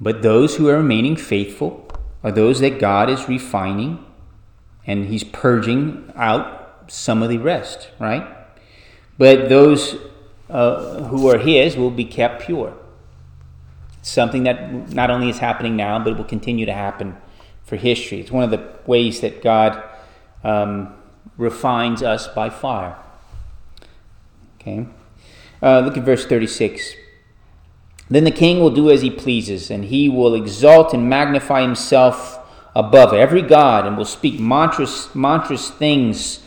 But 0.00 0.22
those 0.22 0.56
who 0.56 0.68
are 0.68 0.76
remaining 0.76 1.16
faithful 1.16 1.88
are 2.22 2.32
those 2.32 2.60
that 2.60 2.78
God 2.78 3.08
is 3.08 3.28
refining 3.28 4.04
and 4.86 5.06
He's 5.06 5.24
purging 5.24 6.12
out 6.14 6.84
some 6.88 7.22
of 7.22 7.30
the 7.30 7.38
rest, 7.38 7.90
right? 7.98 8.26
But 9.16 9.48
those 9.48 9.96
uh, 10.50 11.04
who 11.04 11.28
are 11.28 11.38
His 11.38 11.76
will 11.76 11.90
be 11.90 12.04
kept 12.04 12.42
pure. 12.42 12.76
Something 14.04 14.42
that 14.42 14.92
not 14.92 15.10
only 15.10 15.30
is 15.30 15.38
happening 15.38 15.76
now, 15.76 15.98
but 15.98 16.12
it 16.12 16.16
will 16.18 16.24
continue 16.24 16.66
to 16.66 16.74
happen 16.74 17.16
for 17.64 17.76
history. 17.76 18.20
It's 18.20 18.30
one 18.30 18.44
of 18.44 18.50
the 18.50 18.62
ways 18.86 19.22
that 19.22 19.42
God 19.42 19.82
um, 20.44 20.94
refines 21.38 22.02
us 22.02 22.28
by 22.28 22.50
fire. 22.50 22.98
Okay? 24.60 24.86
Uh, 25.62 25.80
look 25.80 25.96
at 25.96 26.04
verse 26.04 26.26
36. 26.26 26.96
Then 28.10 28.24
the 28.24 28.30
king 28.30 28.60
will 28.60 28.70
do 28.70 28.90
as 28.90 29.00
he 29.00 29.08
pleases, 29.08 29.70
and 29.70 29.86
he 29.86 30.10
will 30.10 30.34
exalt 30.34 30.92
and 30.92 31.08
magnify 31.08 31.62
himself 31.62 32.38
above 32.76 33.14
every 33.14 33.40
god, 33.40 33.86
and 33.86 33.96
will 33.96 34.04
speak 34.04 34.38
monstrous, 34.38 35.14
monstrous 35.14 35.70
things 35.70 36.40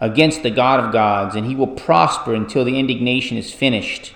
against 0.00 0.42
the 0.42 0.50
God 0.50 0.80
of 0.80 0.92
gods, 0.92 1.34
and 1.34 1.46
he 1.46 1.54
will 1.54 1.66
prosper 1.66 2.32
until 2.32 2.64
the 2.64 2.78
indignation 2.78 3.36
is 3.36 3.52
finished. 3.52 4.14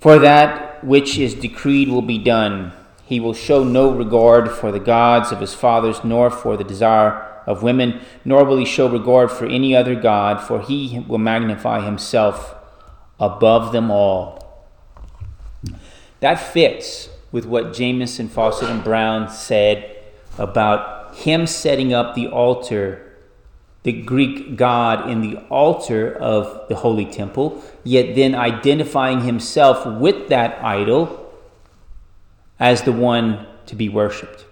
For 0.00 0.18
that 0.18 0.67
which 0.82 1.18
is 1.18 1.34
decreed 1.34 1.88
will 1.88 2.02
be 2.02 2.18
done. 2.18 2.72
He 3.04 3.20
will 3.20 3.34
show 3.34 3.64
no 3.64 3.90
regard 3.90 4.50
for 4.50 4.70
the 4.70 4.80
gods 4.80 5.32
of 5.32 5.40
his 5.40 5.54
fathers, 5.54 6.04
nor 6.04 6.30
for 6.30 6.56
the 6.56 6.64
desire 6.64 7.24
of 7.46 7.62
women, 7.62 8.00
nor 8.24 8.44
will 8.44 8.58
he 8.58 8.64
show 8.66 8.88
regard 8.88 9.30
for 9.30 9.46
any 9.46 9.74
other 9.74 9.94
God, 9.94 10.40
for 10.40 10.60
he 10.60 11.04
will 11.08 11.18
magnify 11.18 11.80
himself 11.80 12.54
above 13.18 13.72
them 13.72 13.90
all. 13.90 14.66
That 16.20 16.34
fits 16.34 17.08
with 17.32 17.46
what 17.46 17.72
Jamieson, 17.72 18.28
Fausset, 18.28 18.70
and 18.70 18.84
Brown 18.84 19.30
said 19.30 19.96
about 20.36 21.16
him 21.16 21.46
setting 21.46 21.92
up 21.94 22.14
the 22.14 22.28
altar 22.28 23.07
the 23.82 23.92
Greek 23.92 24.56
god 24.56 25.08
in 25.08 25.20
the 25.20 25.38
altar 25.48 26.12
of 26.14 26.68
the 26.68 26.76
Holy 26.76 27.06
Temple, 27.06 27.62
yet 27.84 28.14
then 28.14 28.34
identifying 28.34 29.22
himself 29.22 29.86
with 29.86 30.28
that 30.28 30.62
idol 30.62 31.32
as 32.58 32.82
the 32.82 32.92
one 32.92 33.46
to 33.66 33.76
be 33.76 33.88
worshiped. 33.88 34.44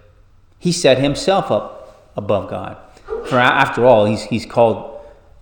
He 0.59 0.71
set 0.71 0.97
himself 0.97 1.51
up 1.51 2.11
above 2.15 2.49
God. 2.49 2.77
For 3.25 3.37
after 3.37 3.85
all, 3.85 4.05
he's, 4.05 4.23
he's 4.23 4.45
called 4.45 4.99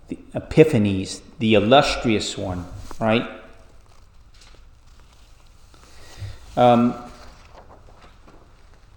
the 0.07 0.17
Epiphanes, 0.33 1.21
the 1.39 1.53
illustrious 1.53 2.37
one, 2.37 2.65
right? 2.99 3.29
Um, 6.57 6.95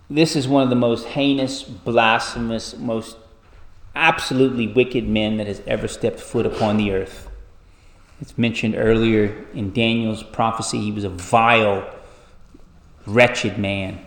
this 0.08 0.36
is 0.36 0.48
one 0.48 0.62
of 0.62 0.70
the 0.70 0.76
most 0.76 1.06
heinous, 1.08 1.62
blasphemous, 1.62 2.76
most 2.76 3.16
absolutely 3.98 4.68
wicked 4.68 5.08
men 5.08 5.36
that 5.38 5.46
has 5.48 5.60
ever 5.66 5.88
stepped 5.88 6.20
foot 6.20 6.46
upon 6.46 6.76
the 6.76 6.92
earth. 6.92 7.28
It's 8.20 8.38
mentioned 8.38 8.74
earlier 8.76 9.44
in 9.52 9.72
Daniel's 9.72 10.22
prophecy, 10.22 10.80
he 10.80 10.92
was 10.92 11.04
a 11.04 11.08
vile, 11.08 11.88
wretched 13.06 13.58
man. 13.58 13.98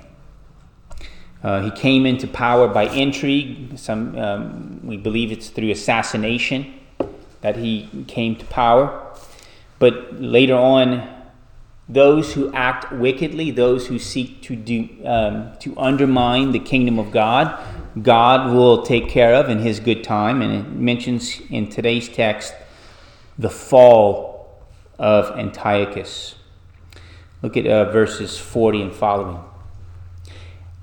Uh, 1.43 1.61
he 1.61 1.71
came 1.71 2.05
into 2.05 2.27
power 2.27 2.67
by 2.67 2.83
intrigue. 2.83 3.77
Some, 3.77 4.17
um, 4.17 4.79
we 4.83 4.97
believe 4.97 5.31
it's 5.31 5.49
through 5.49 5.71
assassination 5.71 6.73
that 7.41 7.55
he 7.55 7.89
came 8.07 8.35
to 8.35 8.45
power. 8.45 9.07
But 9.79 10.21
later 10.21 10.55
on, 10.55 11.07
those 11.89 12.33
who 12.33 12.53
act 12.53 12.91
wickedly, 12.93 13.51
those 13.51 13.87
who 13.87 13.97
seek 13.99 14.41
to 14.43 14.55
do 14.55 14.87
um, 15.03 15.51
to 15.59 15.77
undermine 15.77 16.51
the 16.51 16.59
kingdom 16.59 16.99
of 16.99 17.11
God, 17.11 17.59
God 18.01 18.53
will 18.53 18.83
take 18.83 19.09
care 19.09 19.33
of 19.33 19.49
in 19.49 19.59
His 19.59 19.79
good 19.79 20.03
time. 20.03 20.41
And 20.41 20.53
it 20.53 20.69
mentions 20.71 21.41
in 21.49 21.69
today's 21.69 22.07
text 22.07 22.53
the 23.37 23.49
fall 23.49 24.61
of 24.99 25.31
Antiochus. 25.37 26.35
Look 27.41 27.57
at 27.57 27.65
uh, 27.65 27.91
verses 27.91 28.37
40 28.37 28.81
and 28.83 28.93
following. 28.93 29.43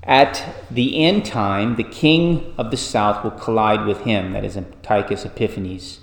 At 0.03 0.65
the 0.71 1.03
end 1.03 1.25
time, 1.25 1.75
the 1.75 1.83
king 1.83 2.53
of 2.57 2.71
the 2.71 2.77
south 2.77 3.23
will 3.23 3.31
collide 3.31 3.85
with 3.85 4.01
him, 4.01 4.33
that 4.33 4.43
is 4.43 4.57
Antiochus 4.57 5.23
Epiphanes, 5.23 5.99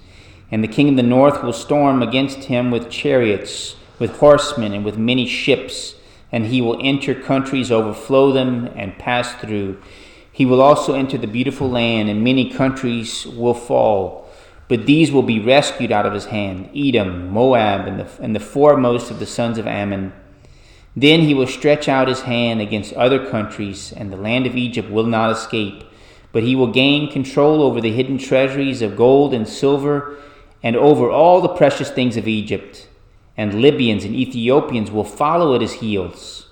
and 0.51 0.63
the 0.63 0.69
king 0.69 0.91
of 0.91 0.97
the 0.97 1.03
north 1.03 1.43
will 1.43 1.53
storm 1.53 2.03
against 2.03 2.45
him 2.45 2.71
with 2.71 2.89
chariots, 2.89 3.75
with 3.99 4.19
horsemen, 4.19 4.73
and 4.73 4.85
with 4.85 4.97
many 4.97 5.27
ships, 5.27 5.97
and 6.31 6.47
he 6.47 6.61
will 6.61 6.79
enter 6.83 7.15
countries, 7.15 7.73
overflow 7.73 8.31
them, 8.33 8.67
and 8.77 8.99
pass 8.99 9.35
through. 9.35 9.83
He 10.37 10.45
will 10.45 10.61
also 10.61 10.95
enter 10.95 11.17
the 11.19 11.27
beautiful 11.27 11.71
land, 11.71 12.11
and 12.11 12.23
many 12.23 12.51
countries 12.51 13.27
will 13.27 13.55
fall. 13.55 14.29
But 14.69 14.87
these 14.87 15.11
will 15.11 15.23
be 15.23 15.41
rescued 15.41 15.91
out 15.91 16.07
of 16.07 16.13
his 16.13 16.27
hand 16.27 16.71
Edom, 16.77 17.29
Moab, 17.29 17.87
and 17.87 18.01
the, 18.01 18.09
and 18.21 18.37
the 18.37 18.41
foremost 18.41 19.11
of 19.11 19.19
the 19.19 19.27
sons 19.27 19.59
of 19.59 19.67
Ammon 19.67 20.13
then 20.97 21.21
he 21.21 21.35
will 21.35 21.47
stretch 21.47 21.89
out 21.89 22.09
his 22.09 22.23
hand 22.23 22.63
against 22.63 22.95
other 22.95 23.25
countries, 23.29 23.93
and 23.95 24.11
the 24.11 24.17
land 24.17 24.47
of 24.47 24.57
Egypt 24.57 24.91
will 24.91 25.05
not 25.05 25.31
escape. 25.31 25.85
But 26.33 26.43
he 26.43 26.57
will 26.57 26.73
gain 26.73 27.13
control 27.13 27.63
over 27.63 27.83
the 27.83 27.93
hidden 27.93 28.17
treasuries 28.17 28.81
of 28.81 28.97
gold 28.97 29.35
and 29.35 29.47
silver, 29.47 30.17
and 30.63 30.75
over 30.75 31.11
all 31.11 31.43
the 31.43 31.51
precious 31.51 31.91
things 31.91 32.17
of 32.17 32.27
Egypt. 32.27 32.89
And 33.37 33.61
Libyans 33.61 34.05
and 34.05 34.15
Ethiopians 34.15 34.91
will 34.91 35.05
follow 35.05 35.55
at 35.55 35.61
his 35.61 35.75
heels. 35.75 36.46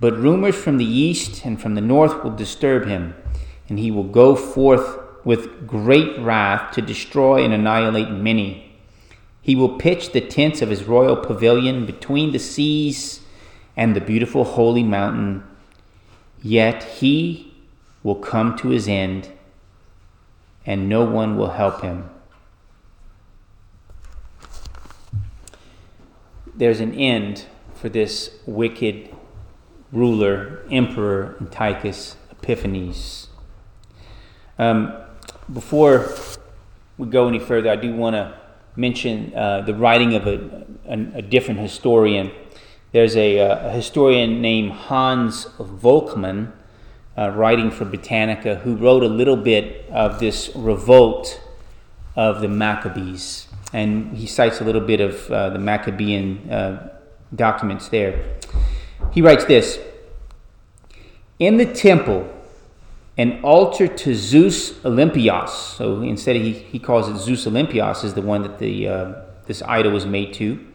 But 0.00 0.18
rumors 0.18 0.56
from 0.56 0.78
the 0.78 0.84
east 0.86 1.44
and 1.44 1.60
from 1.60 1.74
the 1.74 1.82
north 1.82 2.24
will 2.24 2.34
disturb 2.34 2.86
him, 2.86 3.14
and 3.68 3.78
he 3.78 3.90
will 3.90 4.04
go 4.04 4.34
forth 4.34 4.98
with 5.24 5.66
great 5.66 6.18
wrath 6.18 6.72
to 6.74 6.82
destroy 6.82 7.44
and 7.44 7.52
annihilate 7.52 8.10
many. 8.10 8.78
He 9.42 9.54
will 9.54 9.76
pitch 9.76 10.12
the 10.12 10.22
tents 10.22 10.62
of 10.62 10.70
his 10.70 10.84
royal 10.84 11.16
pavilion 11.16 11.84
between 11.84 12.32
the 12.32 12.38
seas 12.38 13.20
and 13.76 13.94
the 13.94 14.00
beautiful 14.00 14.44
holy 14.44 14.82
mountain, 14.82 15.44
yet 16.42 16.82
he 16.82 17.54
will 18.02 18.14
come 18.14 18.56
to 18.56 18.68
his 18.68 18.88
end, 18.88 19.30
and 20.64 20.88
no 20.88 21.04
one 21.04 21.36
will 21.36 21.50
help 21.50 21.82
him. 21.82 22.08
There's 26.54 26.80
an 26.80 26.94
end 26.94 27.44
for 27.74 27.88
this 27.88 28.38
wicked 28.46 29.14
ruler, 29.92 30.64
Emperor 30.70 31.36
Antiochus 31.40 32.16
Epiphanes. 32.30 33.28
Um, 34.58 34.92
before 35.52 36.14
we 36.98 37.08
go 37.08 37.28
any 37.28 37.38
further, 37.38 37.70
I 37.70 37.76
do 37.76 37.94
want 37.94 38.14
to 38.14 38.38
mention 38.76 39.34
uh, 39.34 39.62
the 39.62 39.74
writing 39.74 40.14
of 40.14 40.26
a, 40.26 40.66
a, 40.86 41.18
a 41.18 41.22
different 41.22 41.60
historian 41.60 42.30
there's 42.92 43.14
a, 43.16 43.38
uh, 43.38 43.68
a 43.68 43.70
historian 43.70 44.42
named 44.42 44.72
Hans 44.72 45.46
Volkmann, 45.58 46.52
uh, 47.16 47.30
writing 47.30 47.70
for 47.70 47.84
Britannica, 47.84 48.56
who 48.56 48.74
wrote 48.74 49.04
a 49.04 49.08
little 49.08 49.36
bit 49.36 49.88
of 49.90 50.18
this 50.18 50.50
revolt 50.56 51.40
of 52.16 52.40
the 52.40 52.48
Maccabees. 52.48 53.46
And 53.72 54.16
he 54.16 54.26
cites 54.26 54.60
a 54.60 54.64
little 54.64 54.80
bit 54.80 55.00
of 55.00 55.30
uh, 55.30 55.50
the 55.50 55.58
Maccabean 55.60 56.50
uh, 56.50 56.98
documents 57.34 57.88
there. 57.88 58.38
He 59.12 59.22
writes 59.22 59.44
this 59.44 59.78
In 61.38 61.56
the 61.56 61.66
temple, 61.66 62.32
an 63.16 63.40
altar 63.42 63.88
to 63.88 64.14
Zeus 64.14 64.72
Olympios. 64.84 65.48
So 65.48 66.02
instead, 66.02 66.36
he, 66.36 66.52
he 66.52 66.78
calls 66.78 67.08
it 67.08 67.16
Zeus 67.16 67.46
Olympios, 67.46 68.04
is 68.04 68.14
the 68.14 68.22
one 68.22 68.42
that 68.42 68.58
the, 68.58 68.88
uh, 68.88 69.12
this 69.46 69.62
idol 69.62 69.92
was 69.92 70.06
made 70.06 70.32
to. 70.34 70.66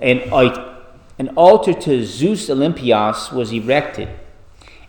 And 0.00 0.20
a 0.32 0.74
an 1.18 1.28
altar 1.36 1.72
to 1.72 2.04
Zeus 2.04 2.48
Olympios 2.48 3.32
was 3.32 3.52
erected, 3.52 4.08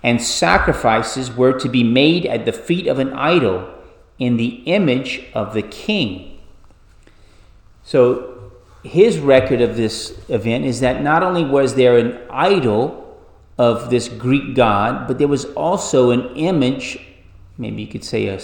and 0.01 0.21
sacrifices 0.21 1.31
were 1.31 1.53
to 1.59 1.69
be 1.69 1.83
made 1.83 2.25
at 2.25 2.45
the 2.45 2.51
feet 2.51 2.87
of 2.87 2.97
an 2.97 3.13
idol 3.13 3.69
in 4.17 4.37
the 4.37 4.63
image 4.65 5.23
of 5.33 5.53
the 5.53 5.61
king. 5.61 6.39
So, 7.83 8.34
his 8.85 9.19
record 9.19 9.61
of 9.61 9.75
this 9.75 10.17
event 10.29 10.65
is 10.65 10.79
that 10.81 11.01
not 11.01 11.23
only 11.23 11.43
was 11.43 11.75
there 11.75 11.97
an 11.97 12.19
idol 12.29 13.01
of 13.57 13.89
this 13.89 14.07
Greek 14.07 14.55
god, 14.55 15.07
but 15.07 15.17
there 15.17 15.27
was 15.27 15.45
also 15.53 16.11
an 16.11 16.35
image, 16.35 16.99
maybe 17.57 17.81
you 17.81 17.87
could 17.87 18.03
say 18.03 18.27
a, 18.27 18.39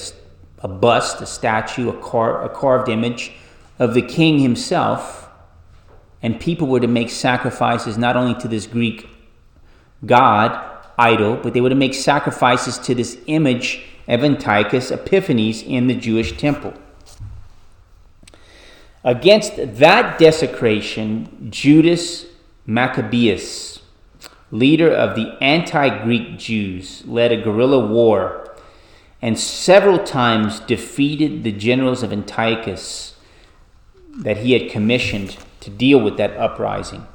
a 0.60 0.67
bust, 0.67 1.21
a 1.21 1.25
statue, 1.25 1.89
a, 1.89 2.01
car, 2.01 2.43
a 2.43 2.49
carved 2.49 2.89
image 2.89 3.34
of 3.77 3.93
the 3.93 4.01
king 4.01 4.39
himself 4.39 5.30
and 6.23 6.39
people 6.39 6.67
were 6.67 6.80
to 6.80 6.88
make 6.88 7.10
sacrifices 7.10 7.97
not 7.97 8.15
only 8.15 8.39
to 8.41 8.47
this 8.47 8.67
Greek 8.67 9.08
god, 10.06 10.67
idol, 10.97 11.36
but 11.38 11.54
they 11.54 11.62
were 11.62 11.69
to 11.69 11.75
make 11.75 11.93
sacrifices 11.93 12.77
to 12.77 12.93
this 12.93 13.17
image 13.27 13.84
of 14.08 14.23
Antiochus 14.23 14.91
Epiphanes 14.91 15.63
in 15.63 15.88
the 15.88 15.95
Jewish 15.95 16.38
temple. 16.38 16.73
Against 19.04 19.56
that 19.58 20.20
desecration, 20.20 21.48
Judas 21.50 22.28
Maccabeus, 22.68 23.82
leader 24.52 24.92
of 24.92 25.16
the 25.16 25.36
anti 25.42 26.04
Greek 26.04 26.38
Jews, 26.38 27.04
led 27.06 27.32
a 27.32 27.42
guerrilla 27.42 27.86
war 27.86 28.56
and 29.22 29.40
several 29.40 30.00
times 30.00 30.60
defeated 30.62 31.44
the 31.44 31.52
generals 31.52 32.04
of 32.04 32.12
Antiochus 32.12 33.16
that 34.18 34.38
he 34.38 34.54
had 34.54 34.72
commissioned 34.72 35.38
to 35.62 35.70
deal 35.70 36.00
with 36.00 36.18
that 36.18 36.36
uprising. 36.38 37.08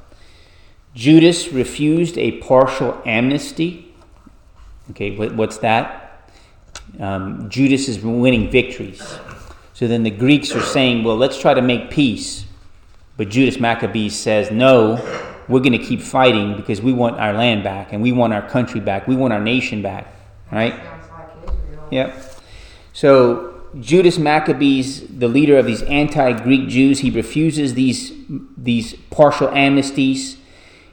Judas 0.93 1.49
refused 1.49 2.17
a 2.17 2.31
partial 2.39 3.01
amnesty. 3.05 3.93
Okay, 4.91 5.15
what's 5.15 5.59
that? 5.59 6.31
Um, 6.99 7.49
Judas 7.49 7.87
is 7.87 7.99
winning 7.99 8.49
victories. 8.49 9.19
So 9.77 9.87
then 9.87 10.01
the 10.01 10.09
Greeks 10.09 10.55
are 10.55 10.61
saying, 10.63 11.03
well, 11.03 11.17
let's 11.17 11.39
try 11.39 11.53
to 11.53 11.61
make 11.61 11.91
peace. 11.91 12.47
But 13.15 13.29
Judas 13.29 13.59
Maccabees 13.59 14.15
says, 14.15 14.49
no, 14.49 14.95
we're 15.47 15.59
going 15.59 15.79
to 15.79 15.85
keep 15.85 16.01
fighting 16.01 16.55
because 16.55 16.81
we 16.81 16.93
want 16.93 17.19
our 17.19 17.31
land 17.31 17.63
back 17.63 17.93
and 17.93 18.01
we 18.01 18.11
want 18.11 18.33
our 18.33 18.41
country 18.41 18.79
back. 18.79 19.07
We 19.07 19.15
want 19.15 19.33
our 19.33 19.39
nation 19.39 19.83
back. 19.83 20.07
Right? 20.51 20.73
Yep. 21.91 22.19
So 22.91 23.61
Judas 23.79 24.17
Maccabees, 24.17 25.05
the 25.19 25.27
leader 25.27 25.59
of 25.59 25.67
these 25.67 25.83
anti-Greek 25.83 26.67
Jews, 26.67 27.01
he 27.01 27.11
refuses 27.11 27.75
these, 27.75 28.13
these 28.57 28.95
partial 29.11 29.49
amnesties. 29.49 30.37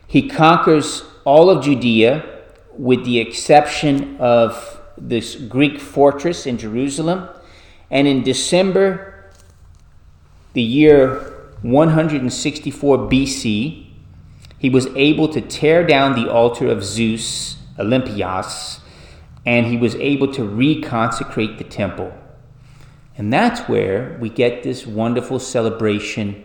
He 0.06 0.28
conquers 0.28 1.04
all 1.24 1.48
of 1.48 1.64
Judea 1.64 2.22
with 2.76 3.06
the 3.06 3.18
exception 3.18 4.18
of 4.18 4.78
this 4.98 5.36
Greek 5.36 5.80
fortress 5.80 6.44
in 6.44 6.58
Jerusalem. 6.58 7.30
And 7.94 8.08
in 8.08 8.24
December, 8.24 9.30
the 10.52 10.62
year 10.62 11.32
164 11.62 12.98
BC, 12.98 13.86
he 14.58 14.68
was 14.68 14.86
able 14.96 15.28
to 15.28 15.40
tear 15.40 15.86
down 15.86 16.16
the 16.20 16.28
altar 16.28 16.66
of 16.66 16.84
Zeus, 16.84 17.56
Olympios, 17.78 18.80
and 19.46 19.66
he 19.66 19.76
was 19.76 19.94
able 19.94 20.32
to 20.32 20.40
reconsecrate 20.42 21.58
the 21.58 21.64
temple. 21.64 22.12
And 23.16 23.32
that's 23.32 23.60
where 23.68 24.18
we 24.20 24.28
get 24.28 24.64
this 24.64 24.84
wonderful 24.84 25.38
celebration 25.38 26.44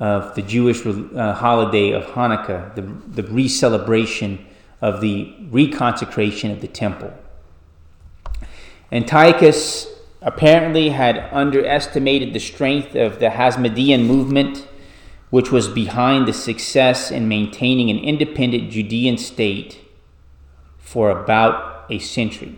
of 0.00 0.34
the 0.34 0.42
Jewish 0.42 0.84
uh, 0.84 1.34
holiday 1.34 1.92
of 1.92 2.06
Hanukkah, 2.06 2.74
the, 2.74 2.82
the 3.22 3.22
re 3.30 3.46
celebration 3.46 4.44
of 4.80 5.00
the 5.00 5.32
reconsecration 5.52 6.50
of 6.50 6.60
the 6.60 6.66
temple. 6.66 7.14
Antiochus 8.90 9.93
apparently 10.24 10.88
had 10.88 11.28
underestimated 11.32 12.32
the 12.32 12.40
strength 12.40 12.96
of 12.96 13.20
the 13.20 13.28
Hasmonean 13.28 14.06
movement, 14.06 14.66
which 15.28 15.52
was 15.52 15.68
behind 15.68 16.26
the 16.26 16.32
success 16.32 17.10
in 17.10 17.28
maintaining 17.28 17.90
an 17.90 17.98
independent 17.98 18.70
Judean 18.70 19.18
state 19.18 19.80
for 20.78 21.10
about 21.10 21.84
a 21.90 21.98
century. 21.98 22.56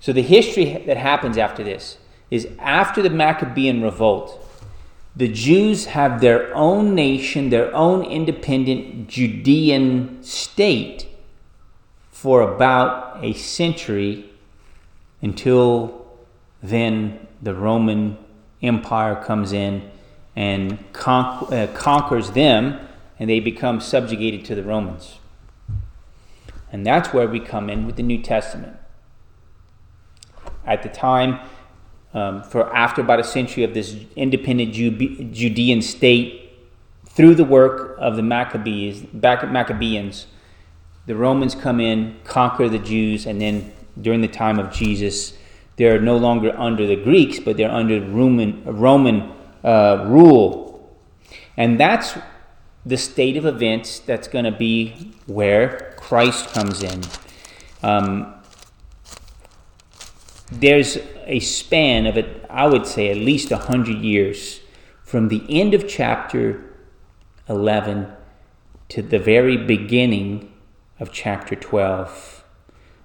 So 0.00 0.12
the 0.12 0.22
history 0.22 0.82
that 0.86 0.96
happens 0.96 1.36
after 1.36 1.62
this 1.62 1.98
is 2.30 2.48
after 2.58 3.02
the 3.02 3.10
Maccabean 3.10 3.82
revolt, 3.82 4.46
the 5.14 5.28
Jews 5.28 5.86
have 5.86 6.20
their 6.20 6.54
own 6.54 6.94
nation, 6.94 7.50
their 7.50 7.74
own 7.74 8.04
independent 8.04 9.08
Judean 9.08 10.22
state 10.22 11.06
for 12.10 12.40
about 12.40 13.22
a 13.22 13.34
century 13.34 14.30
until 15.20 15.99
then 16.62 17.26
the 17.42 17.54
Roman 17.54 18.18
Empire 18.62 19.16
comes 19.16 19.52
in 19.52 19.90
and 20.36 20.78
con- 20.92 21.52
uh, 21.52 21.68
conquers 21.74 22.30
them 22.32 22.78
and 23.18 23.28
they 23.28 23.40
become 23.40 23.80
subjugated 23.80 24.44
to 24.46 24.54
the 24.54 24.62
Romans. 24.62 25.18
And 26.72 26.86
that's 26.86 27.12
where 27.12 27.28
we 27.28 27.40
come 27.40 27.68
in 27.68 27.86
with 27.86 27.96
the 27.96 28.02
New 28.02 28.22
Testament. 28.22 28.76
At 30.64 30.82
the 30.82 30.88
time, 30.88 31.40
um, 32.14 32.42
for 32.42 32.74
after 32.74 33.00
about 33.00 33.20
a 33.20 33.24
century 33.24 33.64
of 33.64 33.74
this 33.74 33.96
independent 34.16 34.72
Judean 34.72 35.82
state, 35.82 36.40
through 37.06 37.34
the 37.34 37.44
work 37.44 37.96
of 37.98 38.16
the 38.16 38.22
Maccabees, 38.22 39.04
Maccabeans, 39.12 40.26
the 41.06 41.16
Romans 41.16 41.54
come 41.54 41.80
in, 41.80 42.16
conquer 42.24 42.68
the 42.68 42.78
Jews, 42.78 43.26
and 43.26 43.40
then 43.40 43.72
during 44.00 44.20
the 44.20 44.28
time 44.28 44.58
of 44.58 44.72
Jesus, 44.72 45.34
they're 45.80 45.98
no 45.98 46.18
longer 46.18 46.52
under 46.58 46.86
the 46.86 46.94
Greeks, 46.94 47.38
but 47.40 47.56
they're 47.56 47.70
under 47.70 48.02
Roman, 48.02 48.62
Roman 48.66 49.32
uh, 49.64 50.04
rule. 50.06 50.94
And 51.56 51.80
that's 51.80 52.18
the 52.84 52.98
state 52.98 53.38
of 53.38 53.46
events 53.46 53.98
that's 54.00 54.28
going 54.28 54.44
to 54.44 54.52
be 54.52 55.14
where 55.24 55.94
Christ 55.96 56.48
comes 56.52 56.82
in. 56.82 57.00
Um, 57.82 58.34
there's 60.52 60.98
a 61.24 61.40
span 61.40 62.06
of 62.06 62.18
it, 62.18 62.44
I 62.50 62.66
would 62.66 62.86
say, 62.86 63.08
at 63.08 63.16
least 63.16 63.50
100 63.50 63.96
years 64.00 64.60
from 65.02 65.28
the 65.28 65.42
end 65.48 65.72
of 65.72 65.88
chapter 65.88 66.74
11 67.48 68.06
to 68.90 69.00
the 69.00 69.18
very 69.18 69.56
beginning 69.56 70.52
of 70.98 71.10
chapter 71.10 71.56
12. 71.56 72.44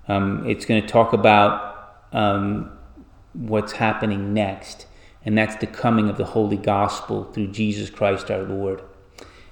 Um, 0.09 0.45
it's 0.45 0.65
going 0.65 0.81
to 0.81 0.87
talk 0.89 1.13
about 1.13 1.74
um, 2.15 2.71
what's 3.33 3.73
happening 3.73 4.33
next, 4.33 4.87
and 5.25 5.37
that's 5.37 5.57
the 5.57 5.67
coming 5.67 6.09
of 6.09 6.17
the 6.17 6.23
Holy 6.25 6.57
Gospel 6.57 7.25
through 7.25 7.47
Jesus 7.47 7.89
Christ 7.89 8.31
our 8.31 8.43
Lord. 8.43 8.81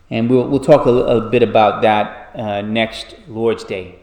And 0.10 0.30
we'll, 0.30 0.48
we'll 0.48 0.62
talk 0.62 0.86
a, 0.86 0.90
a 0.90 1.30
bit 1.30 1.44
about 1.44 1.82
that 1.82 2.32
uh, 2.36 2.62
next 2.62 3.16
Lord's 3.28 3.66
Day. 3.66 4.00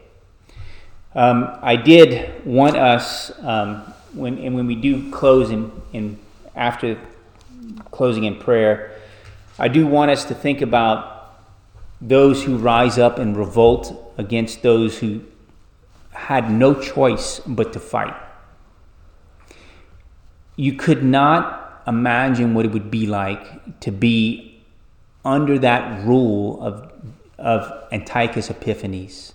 Um, 1.15 1.57
I 1.61 1.75
did 1.75 2.45
want 2.45 2.77
us, 2.77 3.31
um, 3.39 3.77
when, 4.13 4.37
and 4.37 4.55
when 4.55 4.67
we 4.67 4.75
do 4.75 5.11
close 5.11 5.49
in, 5.49 5.71
in, 5.91 6.19
after 6.55 6.99
closing 7.89 8.25
in 8.25 8.37
prayer, 8.37 8.95
I 9.57 9.67
do 9.69 9.87
want 9.87 10.11
us 10.11 10.23
to 10.25 10.35
think 10.35 10.61
about 10.61 11.39
those 11.99 12.43
who 12.43 12.57
rise 12.57 12.97
up 12.97 13.17
and 13.17 13.35
revolt 13.35 14.13
against 14.17 14.61
those 14.61 14.99
who 14.99 15.21
had 16.11 16.51
no 16.51 16.75
choice 16.75 17.39
but 17.39 17.73
to 17.73 17.79
fight. 17.79 18.15
You 20.61 20.73
could 20.73 21.03
not 21.03 21.81
imagine 21.87 22.53
what 22.53 22.65
it 22.65 22.71
would 22.71 22.91
be 22.91 23.07
like 23.07 23.79
to 23.79 23.89
be 23.89 24.61
under 25.25 25.57
that 25.57 26.05
rule 26.05 26.61
of, 26.61 26.91
of 27.39 27.87
Antiochus 27.91 28.51
Epiphanes, 28.51 29.33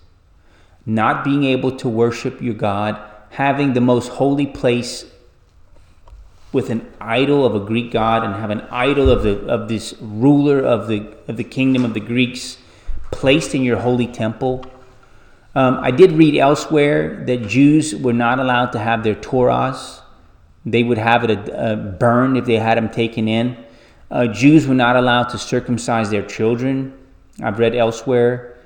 not 0.85 1.25
being 1.25 1.43
able 1.43 1.75
to 1.75 1.89
worship 1.89 2.41
your 2.41 2.53
God, 2.53 2.97
having 3.31 3.73
the 3.73 3.81
most 3.81 4.07
holy 4.07 4.47
place 4.47 5.03
with 6.53 6.69
an 6.69 6.89
idol 7.01 7.45
of 7.45 7.53
a 7.55 7.59
Greek 7.59 7.91
god 7.91 8.23
and 8.23 8.33
have 8.35 8.49
an 8.49 8.61
idol 8.71 9.09
of, 9.09 9.23
the, 9.23 9.37
of 9.47 9.67
this 9.67 9.95
ruler 9.99 10.61
of 10.61 10.87
the, 10.87 11.13
of 11.27 11.35
the 11.35 11.43
kingdom 11.43 11.83
of 11.83 11.93
the 11.93 11.99
Greeks 11.99 12.57
placed 13.11 13.53
in 13.53 13.63
your 13.63 13.79
holy 13.79 14.07
temple. 14.07 14.65
Um, 15.55 15.77
I 15.81 15.91
did 15.91 16.13
read 16.13 16.37
elsewhere 16.37 17.25
that 17.25 17.49
Jews 17.49 17.93
were 17.93 18.13
not 18.13 18.39
allowed 18.39 18.71
to 18.71 18.79
have 18.79 19.03
their 19.03 19.15
Torahs. 19.15 20.03
They 20.67 20.83
would 20.83 20.97
have 20.97 21.23
it 21.23 21.49
uh, 21.49 21.77
burned 21.77 22.35
if 22.37 22.43
they 22.43 22.55
had 22.55 22.77
them 22.77 22.89
taken 22.89 23.29
in. 23.29 23.55
Uh, 24.11 24.27
Jews 24.27 24.67
were 24.67 24.75
not 24.75 24.97
allowed 24.97 25.29
to 25.29 25.37
circumcise 25.37 26.09
their 26.09 26.25
children. 26.25 26.93
I've 27.41 27.57
read 27.57 27.73
elsewhere. 27.73 28.57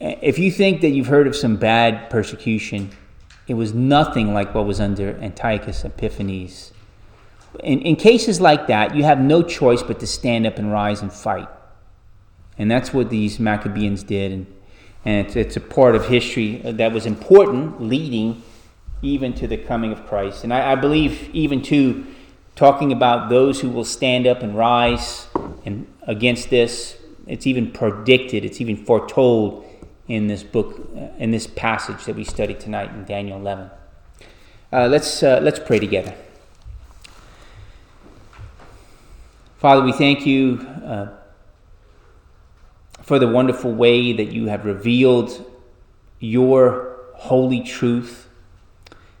If 0.00 0.38
you 0.38 0.50
think 0.50 0.80
that 0.80 0.88
you've 0.88 1.08
heard 1.08 1.26
of 1.26 1.36
some 1.36 1.56
bad 1.56 2.08
persecution, 2.08 2.90
it 3.46 3.54
was 3.54 3.74
nothing 3.74 4.32
like 4.32 4.54
what 4.54 4.66
was 4.66 4.80
under 4.80 5.18
Antiochus 5.20 5.84
Epiphanes. 5.84 6.72
In, 7.62 7.80
in 7.80 7.96
cases 7.96 8.40
like 8.40 8.66
that, 8.68 8.94
you 8.94 9.04
have 9.04 9.20
no 9.20 9.42
choice 9.42 9.82
but 9.82 10.00
to 10.00 10.06
stand 10.06 10.46
up 10.46 10.56
and 10.56 10.72
rise 10.72 11.02
and 11.02 11.12
fight. 11.12 11.48
And 12.56 12.70
that's 12.70 12.94
what 12.94 13.10
these 13.10 13.38
Maccabeans 13.38 14.02
did. 14.02 14.32
And, 14.32 14.46
and 15.04 15.26
it's, 15.26 15.36
it's 15.36 15.56
a 15.56 15.60
part 15.60 15.94
of 15.94 16.08
history 16.08 16.56
that 16.64 16.92
was 16.92 17.04
important, 17.04 17.82
leading 17.82 18.42
even 19.02 19.32
to 19.34 19.46
the 19.46 19.56
coming 19.56 19.92
of 19.92 20.06
Christ. 20.06 20.44
And 20.44 20.52
I, 20.52 20.72
I 20.72 20.74
believe, 20.74 21.30
even 21.32 21.62
to 21.62 22.06
talking 22.58 22.90
about 22.90 23.28
those 23.28 23.60
who 23.60 23.70
will 23.70 23.84
stand 23.84 24.26
up 24.26 24.42
and 24.42 24.56
rise 24.56 25.28
and 25.64 25.86
against 26.08 26.50
this. 26.50 26.96
It's 27.26 27.46
even 27.46 27.70
predicted, 27.70 28.44
it's 28.44 28.60
even 28.60 28.76
foretold 28.76 29.64
in 30.08 30.26
this 30.26 30.42
book, 30.42 30.90
uh, 30.96 31.08
in 31.18 31.30
this 31.30 31.46
passage 31.46 32.04
that 32.06 32.16
we 32.16 32.24
studied 32.24 32.58
tonight 32.58 32.90
in 32.90 33.04
Daniel 33.04 33.38
11. 33.38 33.70
Uh, 34.72 34.86
let's, 34.88 35.22
uh, 35.22 35.38
let's 35.40 35.60
pray 35.60 35.78
together. 35.78 36.14
Father, 39.58 39.82
we 39.82 39.92
thank 39.92 40.26
you 40.26 40.66
uh, 40.84 41.08
for 43.02 43.18
the 43.18 43.28
wonderful 43.28 43.72
way 43.72 44.12
that 44.12 44.32
you 44.32 44.46
have 44.46 44.64
revealed 44.64 45.44
your 46.18 46.96
holy 47.14 47.60
truth, 47.60 48.27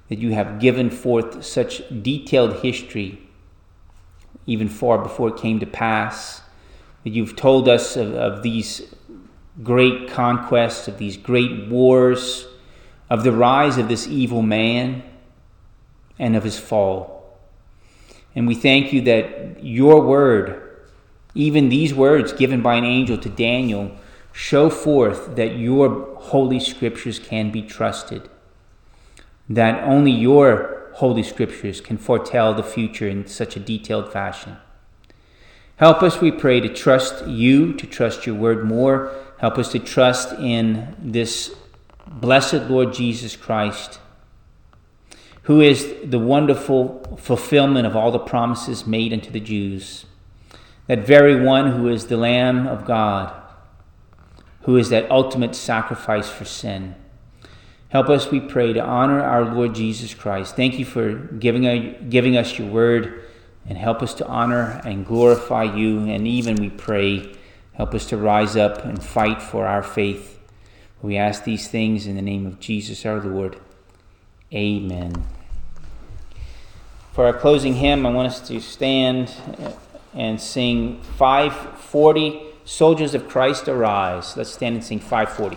that 0.08 0.18
you 0.18 0.32
have 0.32 0.58
given 0.58 0.90
forth 0.90 1.44
such 1.44 1.82
detailed 2.02 2.60
history 2.60 3.20
even 4.46 4.68
far 4.68 4.98
before 4.98 5.28
it 5.28 5.36
came 5.36 5.60
to 5.60 5.66
pass. 5.66 6.42
That 7.04 7.10
you've 7.10 7.36
told 7.36 7.68
us 7.68 7.96
of, 7.96 8.14
of 8.14 8.42
these 8.42 8.94
great 9.62 10.08
conquests, 10.08 10.88
of 10.88 10.98
these 10.98 11.16
great 11.16 11.68
wars, 11.68 12.46
of 13.10 13.24
the 13.24 13.32
rise 13.32 13.78
of 13.78 13.88
this 13.88 14.06
evil 14.06 14.42
man, 14.42 15.02
and 16.18 16.34
of 16.34 16.44
his 16.44 16.58
fall. 16.58 17.38
And 18.34 18.46
we 18.46 18.54
thank 18.54 18.92
you 18.92 19.02
that 19.02 19.62
your 19.62 20.00
word, 20.00 20.80
even 21.34 21.68
these 21.68 21.94
words 21.94 22.32
given 22.32 22.62
by 22.62 22.74
an 22.74 22.84
angel 22.84 23.18
to 23.18 23.28
Daniel, 23.28 23.96
show 24.32 24.70
forth 24.70 25.36
that 25.36 25.56
your 25.56 26.14
holy 26.16 26.60
scriptures 26.60 27.18
can 27.18 27.50
be 27.50 27.62
trusted, 27.62 28.28
that 29.48 29.82
only 29.84 30.10
your 30.10 30.90
Holy 30.94 31.22
Scriptures 31.22 31.80
can 31.80 31.96
foretell 31.96 32.54
the 32.54 32.62
future 32.62 33.08
in 33.08 33.26
such 33.26 33.56
a 33.56 33.60
detailed 33.60 34.12
fashion. 34.12 34.56
Help 35.76 36.02
us, 36.02 36.20
we 36.20 36.32
pray, 36.32 36.58
to 36.58 36.68
trust 36.68 37.26
you, 37.26 37.72
to 37.74 37.86
trust 37.86 38.26
your 38.26 38.34
word 38.34 38.64
more. 38.64 39.14
Help 39.38 39.58
us 39.58 39.70
to 39.70 39.78
trust 39.78 40.32
in 40.32 40.96
this 40.98 41.54
blessed 42.04 42.68
Lord 42.68 42.92
Jesus 42.92 43.36
Christ, 43.36 44.00
who 45.42 45.60
is 45.60 45.94
the 46.04 46.18
wonderful 46.18 47.16
fulfillment 47.20 47.86
of 47.86 47.94
all 47.94 48.10
the 48.10 48.18
promises 48.18 48.86
made 48.88 49.12
unto 49.12 49.30
the 49.30 49.40
Jews. 49.40 50.04
That 50.88 51.06
very 51.06 51.40
one 51.40 51.72
who 51.72 51.88
is 51.88 52.06
the 52.06 52.16
Lamb 52.16 52.66
of 52.66 52.84
God, 52.84 53.32
who 54.62 54.76
is 54.76 54.88
that 54.88 55.08
ultimate 55.10 55.54
sacrifice 55.54 56.28
for 56.28 56.44
sin. 56.44 56.96
Help 57.88 58.10
us, 58.10 58.30
we 58.30 58.38
pray, 58.40 58.74
to 58.74 58.84
honor 58.84 59.22
our 59.22 59.54
Lord 59.54 59.74
Jesus 59.74 60.12
Christ. 60.12 60.56
Thank 60.56 60.78
you 60.78 60.84
for 60.84 61.14
giving, 61.14 61.64
a, 61.64 61.98
giving 62.08 62.36
us 62.36 62.58
your 62.58 62.68
word 62.68 63.24
and 63.66 63.78
help 63.78 64.02
us 64.02 64.12
to 64.14 64.26
honor 64.26 64.80
and 64.84 65.06
glorify 65.06 65.62
you. 65.62 66.00
And 66.00 66.28
even, 66.28 66.56
we 66.56 66.68
pray, 66.68 67.34
help 67.72 67.94
us 67.94 68.04
to 68.06 68.18
rise 68.18 68.56
up 68.56 68.84
and 68.84 69.02
fight 69.02 69.40
for 69.40 69.66
our 69.66 69.82
faith. 69.82 70.38
We 71.00 71.16
ask 71.16 71.44
these 71.44 71.68
things 71.68 72.06
in 72.06 72.16
the 72.16 72.22
name 72.22 72.46
of 72.46 72.60
Jesus 72.60 73.06
our 73.06 73.20
Lord. 73.20 73.58
Amen. 74.52 75.24
For 77.12 77.24
our 77.24 77.32
closing 77.32 77.74
hymn, 77.74 78.04
I 78.04 78.10
want 78.10 78.28
us 78.28 78.46
to 78.48 78.60
stand 78.60 79.32
and 80.12 80.38
sing 80.38 81.00
540 81.16 82.42
Soldiers 82.66 83.14
of 83.14 83.28
Christ 83.28 83.66
Arise. 83.66 84.36
Let's 84.36 84.50
stand 84.50 84.74
and 84.74 84.84
sing 84.84 85.00
540. 85.00 85.56